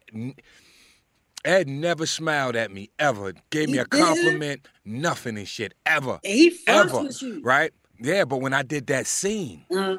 [1.45, 3.33] Ed never smiled at me ever.
[3.49, 4.05] Gave me He a didn't?
[4.05, 6.19] compliment, nothing and shit ever.
[6.23, 7.03] And he fucks ever.
[7.03, 7.41] with you.
[7.43, 7.71] Right?
[7.99, 9.97] Yeah, but when I did that scene, Uh,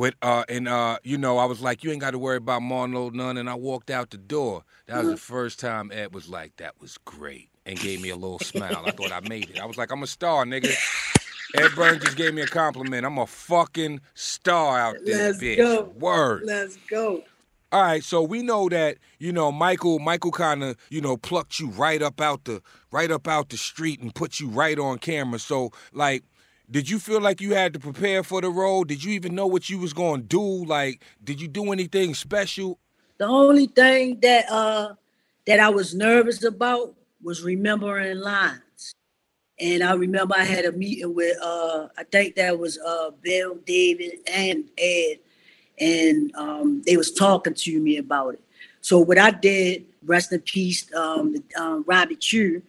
[0.00, 2.62] with uh and uh you know I was like you ain't got to worry about
[2.62, 4.64] Marlo none and I walked out the door.
[4.86, 8.16] That was the first time Ed was like that was great and gave me a
[8.16, 8.82] little smile.
[8.86, 9.60] I thought I made it.
[9.60, 10.74] I was like I'm a star, nigga.
[11.54, 13.04] Ed Burns just gave me a compliment.
[13.04, 15.58] I'm a fucking star out there, Let's bitch.
[15.58, 15.92] go.
[15.98, 16.44] Word.
[16.46, 17.24] Let's go.
[17.72, 19.98] All right, so we know that you know Michael.
[19.98, 23.58] Michael kind of you know plucked you right up out the right up out the
[23.58, 25.38] street and put you right on camera.
[25.38, 26.24] So like,
[26.70, 28.84] did you feel like you had to prepare for the role?
[28.84, 30.64] Did you even know what you was gonna do?
[30.64, 32.78] Like, did you do anything special?
[33.18, 34.94] The only thing that uh
[35.46, 38.92] that I was nervous about was remembering lines.
[39.58, 43.58] And I remember I had a meeting with uh I think that was uh Bill,
[43.66, 45.18] David, and Ed,
[45.80, 48.44] and um they was talking to me about it.
[48.80, 52.62] So what I did, rest in peace, um, um Robbie Chew,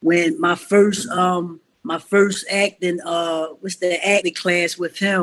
[0.00, 1.60] when my first um
[1.92, 5.22] my first acting uh was the acting class with him,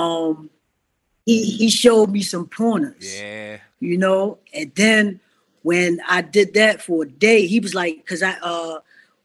[0.00, 0.50] um
[1.24, 3.58] he he showed me some pointers Yeah.
[3.80, 4.38] you know.
[4.58, 5.04] And then
[5.62, 8.78] when I did that for a day, he was like, because I uh,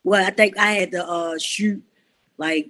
[0.03, 1.81] well, I think I had to uh shoot
[2.37, 2.65] like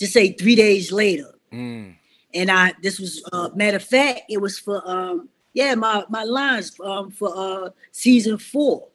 [0.00, 1.94] just say three days later, Mm.
[2.38, 6.24] and I this was uh matter of fact, it was for um yeah my my
[6.24, 8.88] lines um for uh season four,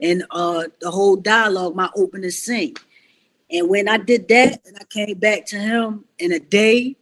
[0.00, 2.74] and uh the whole dialogue, my opening scene.
[3.50, 6.96] And when I did that, and I came back to him in a day,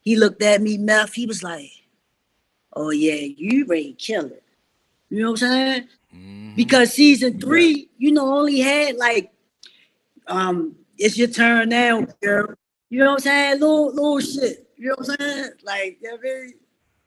[0.00, 1.14] he looked at me, meth.
[1.14, 1.70] He was like,
[2.72, 4.42] "Oh yeah, you ready to kill it."
[5.08, 5.88] You know what I'm saying?
[6.14, 6.54] Mm-hmm.
[6.56, 9.30] Because season three, you know, only had like,
[10.26, 12.54] um, it's your turn now, girl.
[12.90, 13.60] You know what I'm saying?
[13.60, 14.68] Little little shit.
[14.76, 15.50] You know what I'm saying?
[15.62, 16.54] Like, you know what I mean?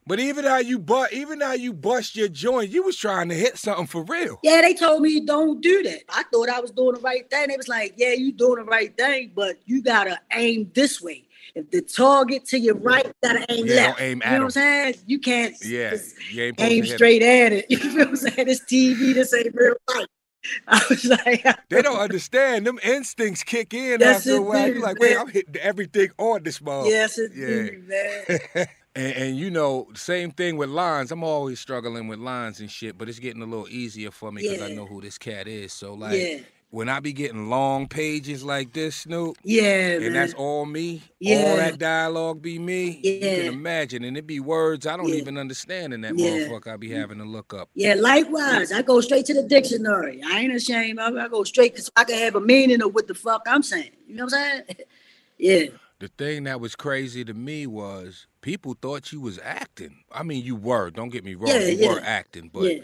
[0.08, 3.36] But even how you but even how you bust your joint, you was trying to
[3.36, 4.40] hit something for real.
[4.44, 6.02] Yeah, they told me don't do that.
[6.10, 7.48] I thought I was doing the right thing.
[7.48, 11.26] They was like, yeah, you doing the right thing, but you gotta aim this way.
[11.56, 13.98] If the target to your right, you gotta aim Yeah, left.
[13.98, 14.96] don't aim you at know what I'm saying?
[15.08, 15.96] You can't Yeah,
[16.30, 16.98] you aim to hit 'em.
[16.98, 17.66] straight at it.
[17.70, 18.48] You feel what I'm saying?
[18.48, 20.06] This TV, this ain't real life.
[20.68, 22.68] I was like, They don't understand.
[22.68, 24.68] Them instincts kick in after a while.
[24.68, 25.18] You're like, wait.
[25.18, 26.86] I'm hitting everything on this mug.
[26.86, 27.48] yes, it yeah.
[27.48, 28.68] do, man.
[28.96, 31.12] And, and you know, same thing with lines.
[31.12, 34.42] I'm always struggling with lines and shit, but it's getting a little easier for me
[34.44, 35.74] because I know who this cat is.
[35.74, 36.38] So like, Yeah.
[36.70, 39.64] when I be getting long pages like this, Snoop, Yeah,
[39.96, 40.14] and man.
[40.14, 41.44] that's all me, Yeah.
[41.50, 43.00] all that dialogue be me.
[43.04, 43.12] Yeah.
[43.12, 45.16] You can imagine, and it be words I don't Yeah.
[45.16, 46.30] even understand in that Yeah.
[46.30, 46.68] motherfucker.
[46.74, 46.96] I be mm.
[46.98, 47.70] having to look up.
[47.76, 48.72] Yeah, likewise.
[48.72, 50.22] I go straight to the dictionary.
[50.26, 51.16] I ain't ashamed of.
[51.18, 53.92] I go straight because I can have a meaning of what the fuck I'm saying.
[54.08, 54.78] You know what I'm saying?
[55.38, 55.66] yeah.
[56.06, 60.04] The thing that was crazy to me was people thought you was acting.
[60.12, 60.92] I mean, you were.
[60.92, 61.94] Don't get me wrong, Yeah, you yeah.
[61.94, 62.82] were acting, but Yeah.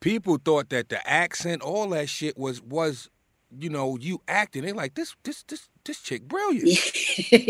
[0.00, 3.08] people thought that the accent, all that shit was was,
[3.56, 4.64] you know, you acting.
[4.64, 6.66] They like this this this this chick brilliant.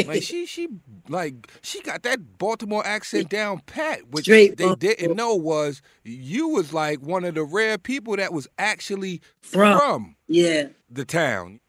[0.07, 0.69] like she she
[1.09, 6.49] like she got that Baltimore accent down pat, which Straight they didn't know was you
[6.49, 9.79] was like one of the rare people that was actually From.
[9.79, 10.69] from Yeah.
[10.91, 11.61] the town.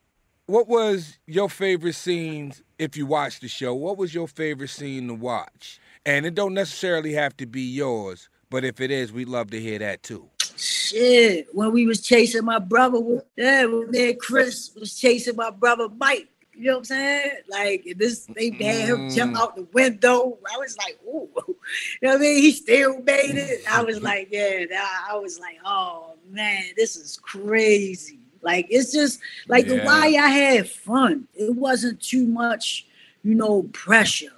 [0.48, 3.74] What was your favorite scenes if you watched the show?
[3.74, 5.80] What was your favorite scene to watch?
[6.06, 9.60] And it don't necessarily have to be yours, but if it is, we'd love to
[9.60, 10.30] hear that too.
[10.58, 11.48] Shit.
[11.54, 13.00] When we was chasing my brother,
[13.36, 16.30] yeah, when and Chris was chasing my brother Mike.
[16.58, 17.32] You know what I'm saying?
[17.50, 19.40] Like this they had him jump Mm.
[19.42, 20.38] out the window.
[20.50, 21.30] I was like, ooh.
[22.02, 22.42] You know what I mean?
[22.42, 23.62] He still made it.
[23.70, 24.64] I was like, yeah,
[25.10, 28.20] I was like, oh man, this is crazy.
[28.45, 31.27] Like it's just like the why I had fun.
[31.36, 32.86] It wasn't too much,
[33.23, 34.31] you know, pressure.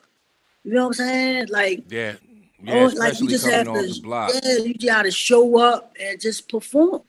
[0.63, 1.47] You know what I'm saying?
[1.49, 2.15] Like Yeah.
[2.63, 4.31] Yeah, oh, especially like you just coming have off to, the block.
[4.43, 7.03] yeah, you gotta show up and just perform.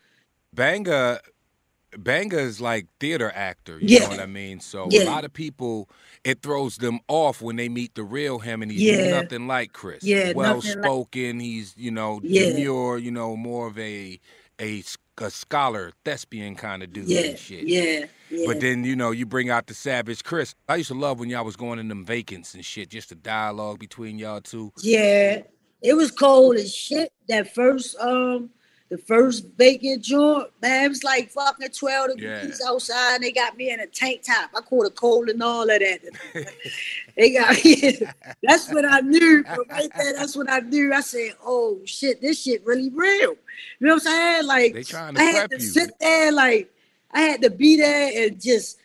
[0.54, 4.00] Gbenga is like theater actor, you Yeah.
[4.00, 4.60] know what I mean?
[4.60, 5.88] So a lot of people
[6.24, 9.20] it throws them off when they meet the real him and he's Yeah.
[9.22, 10.02] nothing like Chris.
[10.04, 12.50] Yeah, well like- spoken, he's, you know, Yeah.
[12.50, 14.20] demure, you know, more of a
[14.60, 14.82] a,
[15.20, 17.64] a scholar, thespian kind of dude Yeah, and shit.
[17.66, 18.46] yeah, yeah.
[18.46, 20.54] But then, you know, you bring out the savage Chris.
[20.68, 23.14] I used to love when y'all was going in them vacants and shit, just the
[23.14, 24.72] dialogue between y'all two.
[24.82, 25.42] Yeah,
[25.82, 27.12] it was cold as shit.
[27.28, 28.50] That first um,
[28.90, 33.16] the first vacant joint, man, it was like fucking twelve degrees outside.
[33.16, 34.50] And they got me in a tank top.
[34.56, 36.00] I caught a cold and all of that.
[37.16, 37.98] they got me.
[38.42, 39.44] that's what I knew.
[39.70, 40.92] Right there, that's what I knew.
[40.94, 43.34] I said, "Oh shit, this shit really real."
[43.78, 44.46] You know what I'm saying?
[44.46, 45.62] Like They trying to I had to you.
[45.62, 46.70] sit there, like
[47.12, 48.78] I had to be there and just.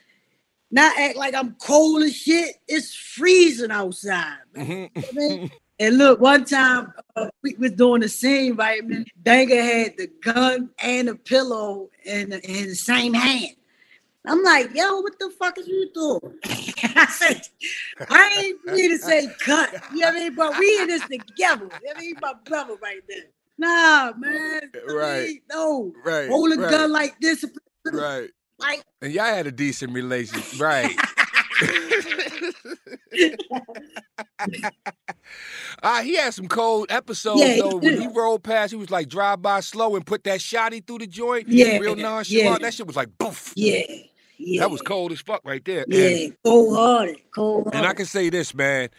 [0.76, 2.56] Not act like I'm cold as shit.
[2.68, 4.38] It's freezing outside.
[4.56, 4.66] man.
[4.66, 4.72] Mm-hmm.
[4.74, 5.52] You know what I mean?
[5.80, 8.86] And look, one time uh, we was doing the scene, right?
[8.86, 13.56] man, Gbenga had the gun and the pillow in the, in the same hand.
[14.26, 16.40] I'm like, yo, what the fuck is you doing?
[16.46, 17.42] I said,
[18.10, 19.74] I ain't need to say cut.
[19.94, 20.36] You know what I mean?
[20.36, 21.66] But we in this together.
[21.66, 22.16] You know what I mean?
[22.22, 23.26] My brother right there.
[23.58, 24.72] Nah, man.
[24.88, 25.40] Right.
[25.50, 25.94] no.
[26.06, 26.72] Right, Hold a right.
[26.72, 27.44] gun like this.
[27.86, 28.30] Right.
[28.60, 30.96] Like, And y'all had a decent relationship, right?
[35.82, 37.78] Ah, he had some cold episodes Yeah, he though.
[37.78, 41.00] When he rolled past, he was like drive by slow and put that shotty through
[41.00, 41.48] the joint.
[41.50, 42.30] Yeah, real nonchalant.
[42.30, 42.58] yeah.
[42.60, 43.54] That shit was like boof.
[43.56, 43.82] yeah.
[44.38, 44.62] Yeah.
[44.62, 45.86] That was cold as fuck right there.
[45.88, 46.28] Yeah.
[46.44, 47.18] Cold hearted.
[47.34, 47.78] Cold hearted.
[47.78, 48.89] and I can say this, man.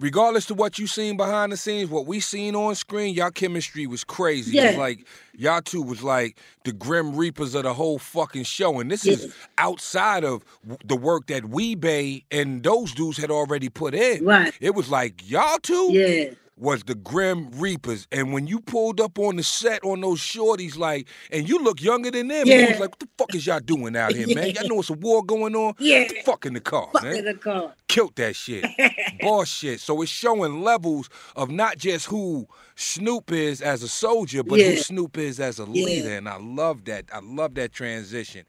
[0.00, 3.86] Regardless to what you seen behind the scenes, what we seen on screen, y'all chemistry
[3.86, 4.58] was crazy.
[4.58, 8.80] It was like y'all two was like the grim reapers of the whole fucking show.
[8.80, 10.42] And this is outside of
[10.84, 14.24] the work that Wee-Bey and those dudes had already put in.
[14.24, 14.54] Right.
[14.60, 16.30] It was like y'all two Yeah.
[16.60, 18.06] Was the Grim Reapers.
[18.12, 21.80] And when you pulled up on the set on those shorties, like, and you look
[21.80, 22.56] younger than them, Yeah.
[22.58, 24.50] you was like, what the fuck is y'all doing out here, man?
[24.50, 25.74] Y'all know it's a war going on?
[25.78, 26.00] Yeah.
[26.00, 27.16] Get the fuck in the car, Fuck man.
[27.16, 27.74] in the car.
[27.88, 28.64] Killed that shit.
[29.20, 29.80] Boss shit.
[29.80, 32.46] So it's showing levels of not just who
[32.76, 35.84] Snoop is as a soldier, but who Snoop is as a Yeah.
[35.84, 36.16] leader.
[36.16, 37.06] And I love that.
[37.12, 38.44] I love that transition.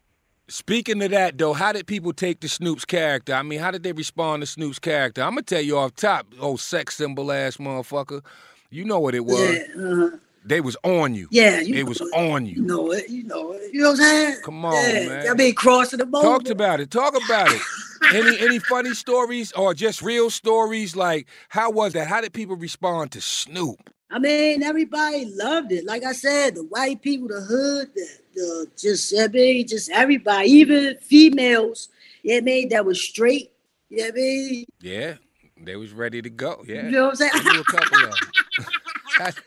[0.52, 3.34] Speaking of that, though, how did people take to Snoop's character?
[3.34, 5.22] I mean, how did they respond to Snoop's character?
[5.24, 8.22] I'm gonna tell you off top, old sex symbol ass motherfucker.
[8.70, 9.40] You know what it was.
[9.40, 9.64] Yeah.
[9.78, 10.18] Uh-huh.
[10.44, 11.30] They was on you.
[11.32, 12.08] Yeah, you it was it.
[12.14, 12.62] on You you.
[12.64, 13.10] know it.
[13.10, 13.74] You know it.
[13.74, 14.38] You know what I'm saying?
[14.44, 15.08] Come on, yeah.
[15.08, 15.30] man.
[15.30, 16.24] I mean, crossing the boat.
[16.24, 16.92] Talk about it.
[16.92, 17.62] Talk about it.
[18.14, 20.98] any any funny stories or just real stories?
[20.98, 22.08] Like, how was that?
[22.08, 23.90] How did people respond to Snoop?
[24.12, 25.86] I mean, everybody loved it.
[25.86, 30.50] Like I said, the white people, the hood, the, the just I mean, just everybody,
[30.50, 31.88] even females.
[32.22, 33.52] Yeah, I mean, that was straight.
[33.90, 35.16] Yeah, I mean, Yeah,
[35.62, 36.64] they was ready to go.
[36.68, 37.32] Yeah, You know what I'm saying?
[37.36, 38.20] I knew a couple of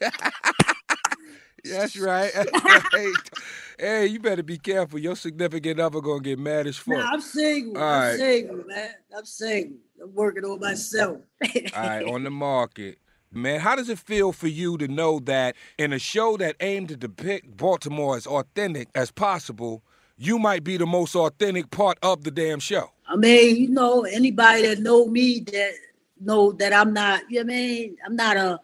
[0.00, 0.10] them.
[1.64, 2.30] That's right.
[2.92, 3.12] hey,
[3.78, 4.98] hey, you better be careful.
[4.98, 6.98] Your significant other gonna get mad as fuck.
[6.98, 7.82] nah, I'm single.
[7.82, 8.18] All I'm right.
[8.18, 8.90] single, man.
[9.16, 9.78] I'm single.
[10.02, 11.18] I'm working on myself.
[11.42, 12.98] All right, on the market.
[13.34, 16.88] Man, how does it feel for you to know that in a show that aimed
[16.90, 19.82] to depict Baltimore as authentic as possible,
[20.16, 22.92] you might be the most authentic part of the damn show?
[23.08, 25.72] I mean, you know, anybody that know me that
[26.20, 27.96] know that I'm not, you know what I mean?
[28.06, 28.60] I'm not a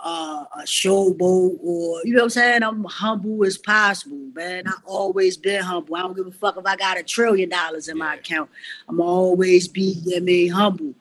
[0.00, 2.62] uh, a showboat or you know what I'm saying?
[2.62, 4.68] I'm humble as possible, man.
[4.68, 5.96] I always been humble.
[5.96, 8.48] I don't give a fuck if I got a trillion dollars in my account.
[8.88, 10.94] I'm always be, you know I mean, humble.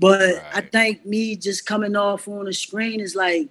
[0.00, 3.48] But I think me just coming off on the screen is like,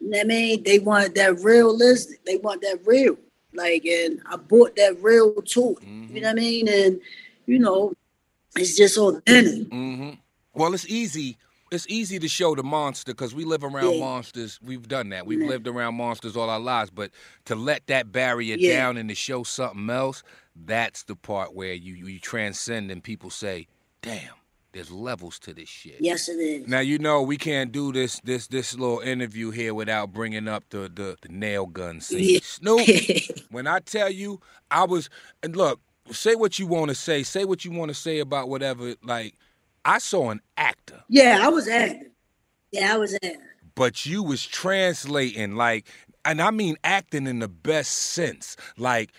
[0.00, 2.24] you know I mean, they want that realistic.
[2.26, 3.16] They want that real.
[3.54, 5.82] Like, and I brought that real to it.
[5.82, 6.68] You know what I mean?
[6.68, 7.00] And
[7.46, 7.94] you know,
[8.54, 9.68] it's just authentic.
[9.68, 10.10] hmm
[10.54, 11.38] Well, it's easy.
[11.72, 14.00] It's easy to show the monster because we live around Yeah.
[14.00, 14.60] monsters.
[14.62, 15.26] We've done that.
[15.26, 15.48] We've Yeah.
[15.48, 16.90] lived around monsters all our lives.
[16.90, 17.10] But
[17.46, 18.76] to let that barrier Yeah.
[18.76, 20.22] down and to show something else,
[20.54, 23.66] that's the part where you you transcend and people say,
[24.02, 24.34] "Damn,
[24.76, 26.68] there's levels to this shit." Yes, it is.
[26.68, 30.64] Now you know we can't do this this this little interview here without bringing up
[30.70, 32.34] the the, the nail gun scene.
[32.34, 32.38] Yeah.
[32.42, 32.88] Snoop,
[33.50, 35.08] when I tell you, I was
[35.42, 35.80] and look,
[36.12, 38.94] say what you want to say, say what you want to say about whatever.
[39.02, 39.34] Like,
[39.84, 42.10] I saw an actor, Yeah, I was acting.
[42.72, 43.40] Yeah, I was acting.
[43.74, 45.86] but you was translating like,
[46.24, 48.56] and I mean acting in the best sense.
[48.76, 49.10] Like,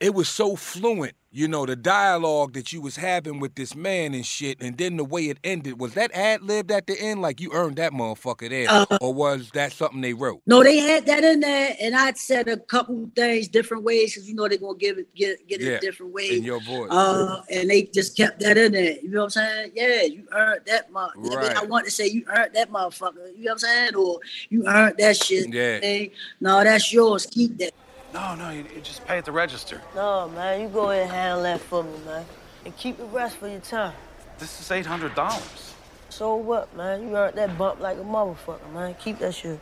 [0.00, 1.14] it was so fluent.
[1.36, 4.96] You know, the dialogue that you was having with this man and shit, and then
[4.96, 5.78] the way it ended.
[5.78, 7.20] Was that ad libbed at the end?
[7.20, 10.40] Like you earned that motherfucker there, Uh, or was that something they wrote?
[10.46, 14.26] No, they had that in there, and I said a couple things different ways because
[14.26, 16.38] you know they're gonna give it get get Yeah, it different ways.
[16.38, 16.90] in your voice.
[16.90, 18.96] Uh, and they just kept that in there.
[19.02, 19.72] You know what I'm saying?
[19.74, 21.10] Yeah, you earned that much.
[21.18, 23.36] I, mean, I want to say you earned that motherfucker.
[23.36, 23.94] You know what I'm saying?
[23.94, 25.52] Or you earned that shit.
[25.52, 25.80] Yeah.
[25.80, 27.26] Hey, no, that's yours.
[27.26, 27.74] Keep that.
[28.16, 29.82] No, no, you, you just pay at the register.
[29.94, 32.24] No, man, you go ahead and handle that for me, man.
[32.64, 33.92] And keep the rest for your time.
[34.38, 35.74] This is eight hundred dollars.
[36.08, 37.02] So what, man?
[37.02, 38.94] You earned that bump like a motherfucker, man.
[38.94, 39.60] Keep that shit.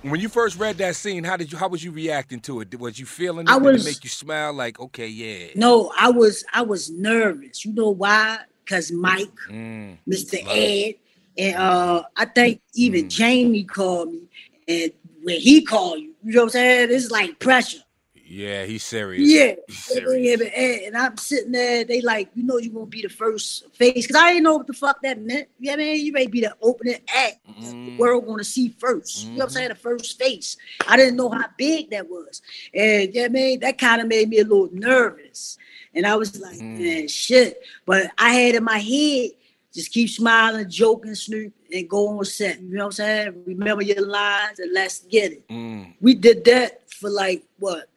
[0.00, 1.58] When you first read that scene, how did you?
[1.58, 2.78] How was you reacting to it?
[2.80, 3.50] Was you feeling it?
[3.50, 4.54] I Did was- it make you smile?
[4.54, 5.48] Like, okay, yeah.
[5.54, 7.64] No, I was I was nervous.
[7.66, 8.38] You know why?
[8.66, 9.98] Cause Mike, Mm.
[10.08, 10.42] Mr.
[10.48, 10.94] Ed,
[11.36, 14.28] and uh, I think even Jamie called me,
[14.66, 14.90] and
[15.24, 16.88] when he called you, you know what I'm saying?
[16.92, 17.78] It's like pressure.
[18.26, 19.30] Yeah, he's serious.
[19.30, 20.40] Yeah, He's serious.
[20.86, 21.84] and I'm sitting there.
[21.84, 24.66] They like, you know, you gonna be the first face because I didn't know what
[24.66, 25.48] the fuck that meant.
[25.58, 26.06] You know what I mean?
[26.06, 27.36] You may be the opening act.
[27.46, 27.98] The mm-hmm.
[27.98, 29.68] world gonna see 1st You know what I'm saying?
[29.68, 30.56] The first face.
[30.88, 32.40] I didn't know how big that was,
[32.72, 35.58] and you know what I mean that kind of made me a little nervous.
[35.94, 36.80] And I was like, mm.
[36.80, 37.62] man, shit.
[37.86, 39.30] But I had in my head.
[39.74, 42.60] Just keep smiling, joking, Snoop, and go on set.
[42.60, 43.42] You know what I'm saying?
[43.46, 45.94] Remember your lines and let's get it Mm.
[46.00, 47.88] we did that for like what?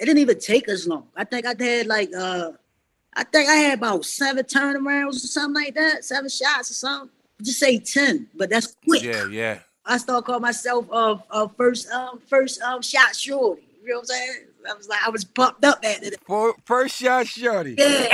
[0.00, 1.06] It didn't even take us long.
[1.14, 2.52] I think I had like uh
[3.14, 7.10] I think I had about seven turnarounds or something like that, seven shots or something.
[7.42, 9.02] Just say ten, but that's quick.
[9.02, 9.58] Yeah, yeah.
[9.84, 13.62] I start calling myself uh, uh first um first um shot shorty.
[13.82, 14.32] You know what I'm saying?
[14.68, 16.14] I was like I was pumped up at it.
[16.64, 17.76] First shot, shorty.
[17.78, 18.08] Yeah.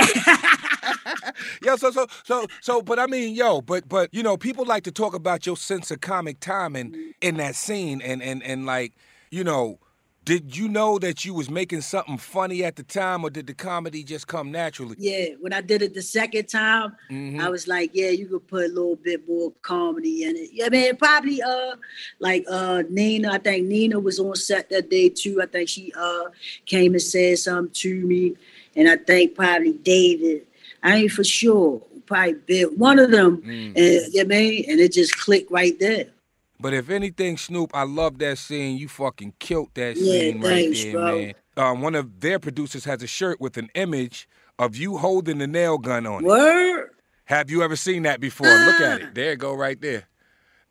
[1.63, 4.83] yo, so so so so, but I mean, yo, but but you know, people like
[4.83, 8.93] to talk about your sense of comic timing in that scene, and and and like,
[9.31, 9.79] you know,
[10.25, 13.53] did you know that you was making something funny at the time, or did the
[13.53, 14.95] comedy just come naturally?
[14.97, 17.41] Yeah, when I did it the second time, Mhm.
[17.41, 20.49] I was like, yeah, you could put a little bit more comedy in it.
[20.53, 21.75] Yeah, I man, probably uh
[22.19, 25.41] like uh Nina, I think Nina was on set that day too.
[25.41, 26.25] I think she uh
[26.65, 28.35] came and said something to me.
[28.75, 30.47] And I think probably David.
[30.83, 31.81] I ain't for sure.
[32.05, 32.63] Probably.
[32.63, 33.37] One of them.
[33.41, 33.77] Mm.
[33.77, 36.07] And yeah, man, and it just clicked right there.
[36.59, 38.77] But if anything, Snoop, I love that scene.
[38.77, 41.17] You fucking killed that Yeah, scene right thanks, there, bro.
[41.19, 41.33] man.
[41.57, 44.27] Um, one of their producers has a shirt with an image
[44.59, 46.27] of you holding the nail gun on it.
[46.27, 46.89] Word.
[47.25, 48.47] Have you ever seen that before?
[48.47, 49.15] Look at it.
[49.15, 50.03] There it go right there.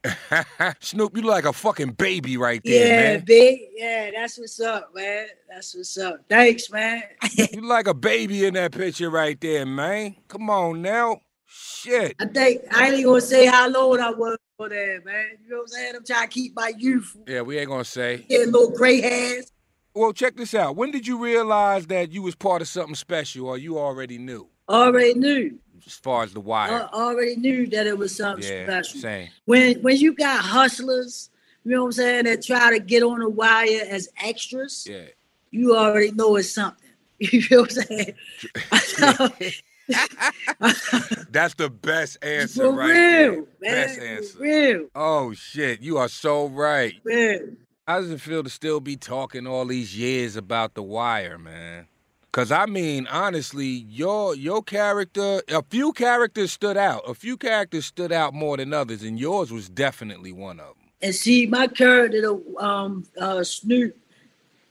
[0.80, 3.24] Snoop, you look like a fucking baby right there, yeah, man.
[3.24, 3.60] big.
[3.74, 5.26] Yeah, that's what's up, man.
[5.48, 6.24] That's what's up.
[6.28, 7.02] Thanks, man.
[7.52, 10.16] you like a baby in that picture right there, man.
[10.28, 11.20] Come on now.
[11.46, 12.16] Shit.
[12.18, 15.26] I think I ain't gonna say how old I was for that, man.
[15.44, 15.96] You know what I'm saying?
[15.96, 17.16] I'm trying to keep my youth.
[17.26, 18.24] Yeah, we ain't gonna say.
[18.28, 19.52] Yeah, little gray hairs.
[19.94, 20.76] Well, check this out.
[20.76, 24.48] When did you realize that you was part of something special, or you already knew,
[24.68, 25.58] Already knew.
[25.86, 26.88] As far as the wire?
[26.92, 29.00] I already knew that it was something yeah, special.
[29.00, 29.28] same.
[29.44, 31.30] When when you got hustlers,
[31.64, 35.04] you know what I'm saying, that try to get on the wire as extras, Yeah.
[35.50, 36.78] you already know it's something.
[37.18, 39.52] You know what I'm saying?
[41.30, 43.36] That's the best answer For right real, there.
[43.36, 43.46] man.
[43.60, 44.38] Best For answer.
[44.40, 44.86] real.
[44.94, 46.94] Oh shit, you are so right.
[47.04, 47.56] Man.
[47.86, 51.86] How does it feel to still be talking all these years about the wire, man?
[52.32, 57.02] Cause I mean, honestly, your your character, a few characters stood out.
[57.06, 60.88] A few characters stood out more than others, and yours was definitely one of them.
[61.02, 63.94] And see, my character, um, uh, Snoop,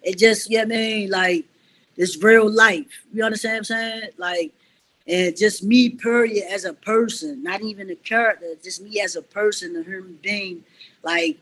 [0.01, 1.09] it just, you know I mean?
[1.11, 1.45] Like,
[1.97, 3.05] it's real life.
[3.13, 4.09] You understand what I'm saying?
[4.17, 4.53] Like,
[5.07, 9.21] and just me, period, as a person, not even a character, just me as a
[9.21, 10.63] person, a human being.
[11.03, 11.37] Like,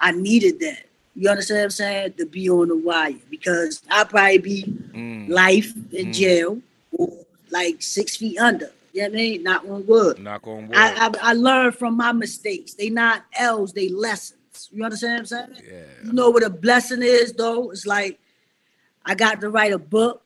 [0.00, 0.86] I needed that.
[1.16, 2.12] You understand what I'm saying?
[2.18, 4.62] To be on the wire because I'd probably be
[4.92, 5.28] Mm.
[5.28, 6.12] life in Mm.
[6.12, 6.60] jail
[6.92, 7.10] or
[7.50, 8.70] like six feet under.
[8.92, 9.42] You know what I mean?
[9.42, 10.18] Not on wood.
[10.18, 10.76] Knock on wood.
[10.76, 12.74] I, I I learned from my mistakes.
[12.74, 14.68] They not L's, they lessons.
[14.72, 15.62] You understand what I'm saying?
[15.70, 15.82] Yeah.
[16.06, 17.70] You know what a blessing is though?
[17.70, 18.18] It's like
[19.04, 20.22] I got to write a book,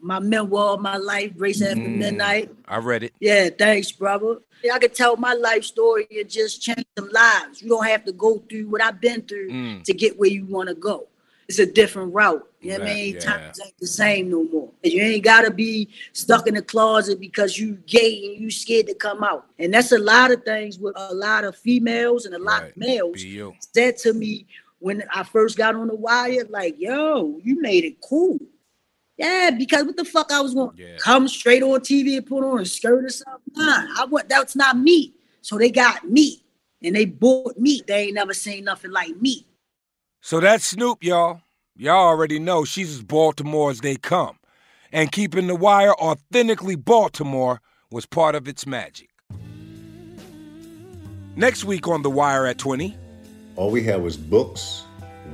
[0.00, 1.96] my memoir my life, Grace After Mm.
[1.96, 2.50] Midnight.
[2.66, 3.12] I read it.
[3.20, 4.38] Yeah, thanks, brother.
[4.72, 7.62] I could tell my life story and just change some lives.
[7.62, 9.84] You don't have to go through what I've been through Mm.
[9.84, 11.06] to get where you want to go.
[11.48, 12.46] It's a different route.
[12.60, 13.14] You know what I mean?
[13.14, 13.20] yeah.
[13.20, 14.70] Times ain't the same no more.
[14.82, 18.94] You ain't gotta be stuck in the closet because you gay and you scared to
[18.94, 19.46] come out.
[19.58, 22.76] And that's a lot of things with a lot of females and a lot of
[22.76, 23.24] males
[23.72, 24.44] said to me
[24.80, 28.38] when I first got on the wire, like, yo, you made it cool.
[29.18, 32.44] Yeah, because what the fuck I was going to come straight on TV and put
[32.44, 33.52] on a skirt or something?
[33.56, 35.12] Nah, I want that's not me.
[35.42, 36.44] So they got me
[36.82, 37.82] and they bought me.
[37.86, 39.44] They ain't never seen nothing like me.
[40.20, 41.40] So that's Snoop, y'all.
[41.76, 44.38] Y'all already know she's as Baltimore as they come.
[44.92, 47.60] And keeping the wire authentically Baltimore
[47.90, 49.10] was part of its magic.
[51.36, 52.96] Next week on The Wire at 20,
[53.56, 54.84] All we had was books,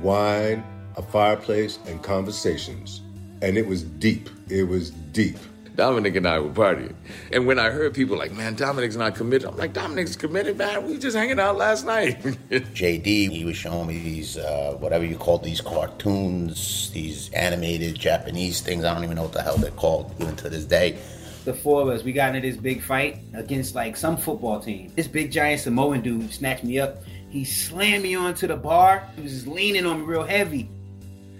[0.01, 0.63] wine,
[0.97, 3.01] a fireplace, and conversations.
[3.45, 4.31] And it was deep.
[4.49, 5.37] It was deep.
[5.75, 6.95] Dominic and I were partying.
[7.31, 10.83] And when I heard people like, man, Dominic's not committed, I'm like, Dominic's committed, man.
[10.87, 12.19] We were just hanging out last night.
[12.49, 18.61] JD, he was showing me these, uh, whatever you call these cartoons, these animated Japanese
[18.61, 18.83] things.
[18.83, 20.97] I don't even know what the hell they're called, even to this day.
[21.43, 24.91] The four of us, we got into this big fight against like some football team.
[24.95, 27.03] This big giant Samoan dude snatched me up.
[27.29, 29.07] He slammed me onto the bar.
[29.15, 30.67] He was just leaning on me real heavy.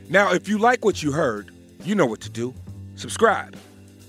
[0.08, 1.55] Now, if you like what you heard,
[1.86, 2.54] you know what to do.
[2.96, 3.56] Subscribe.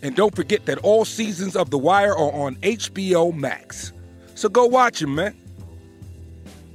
[0.02, 3.92] And don't forget that all seasons of The Wire are on HBO Max.
[4.34, 5.36] So go watch them, man.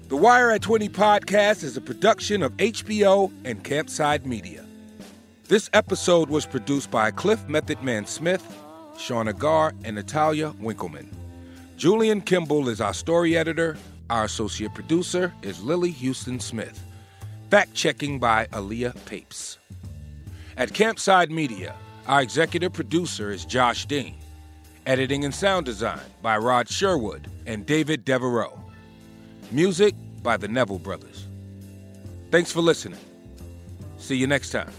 [0.10, 4.66] The Wire at 20 podcast is a production of HBO and Campside Media.
[5.47, 8.43] This episode was produced by Cliff Method Man Smith,
[8.95, 11.08] Shauna Gar, and Natalia Winkelman.
[11.78, 13.78] Julian Kimball is our story editor.
[14.10, 16.84] Our associate producer is Lily Houston Smith.
[17.49, 19.58] Fact checking by Aaliyah Papes.
[20.58, 21.76] At Campside Media,
[22.08, 24.16] our executive producer is Josh Dean.
[24.86, 28.60] Editing and sound design by Rod Sherwood and David Devereaux.
[29.52, 31.28] Music by the Neville Brothers.
[32.32, 32.99] Thanks for listening.
[33.97, 34.72] See you next time.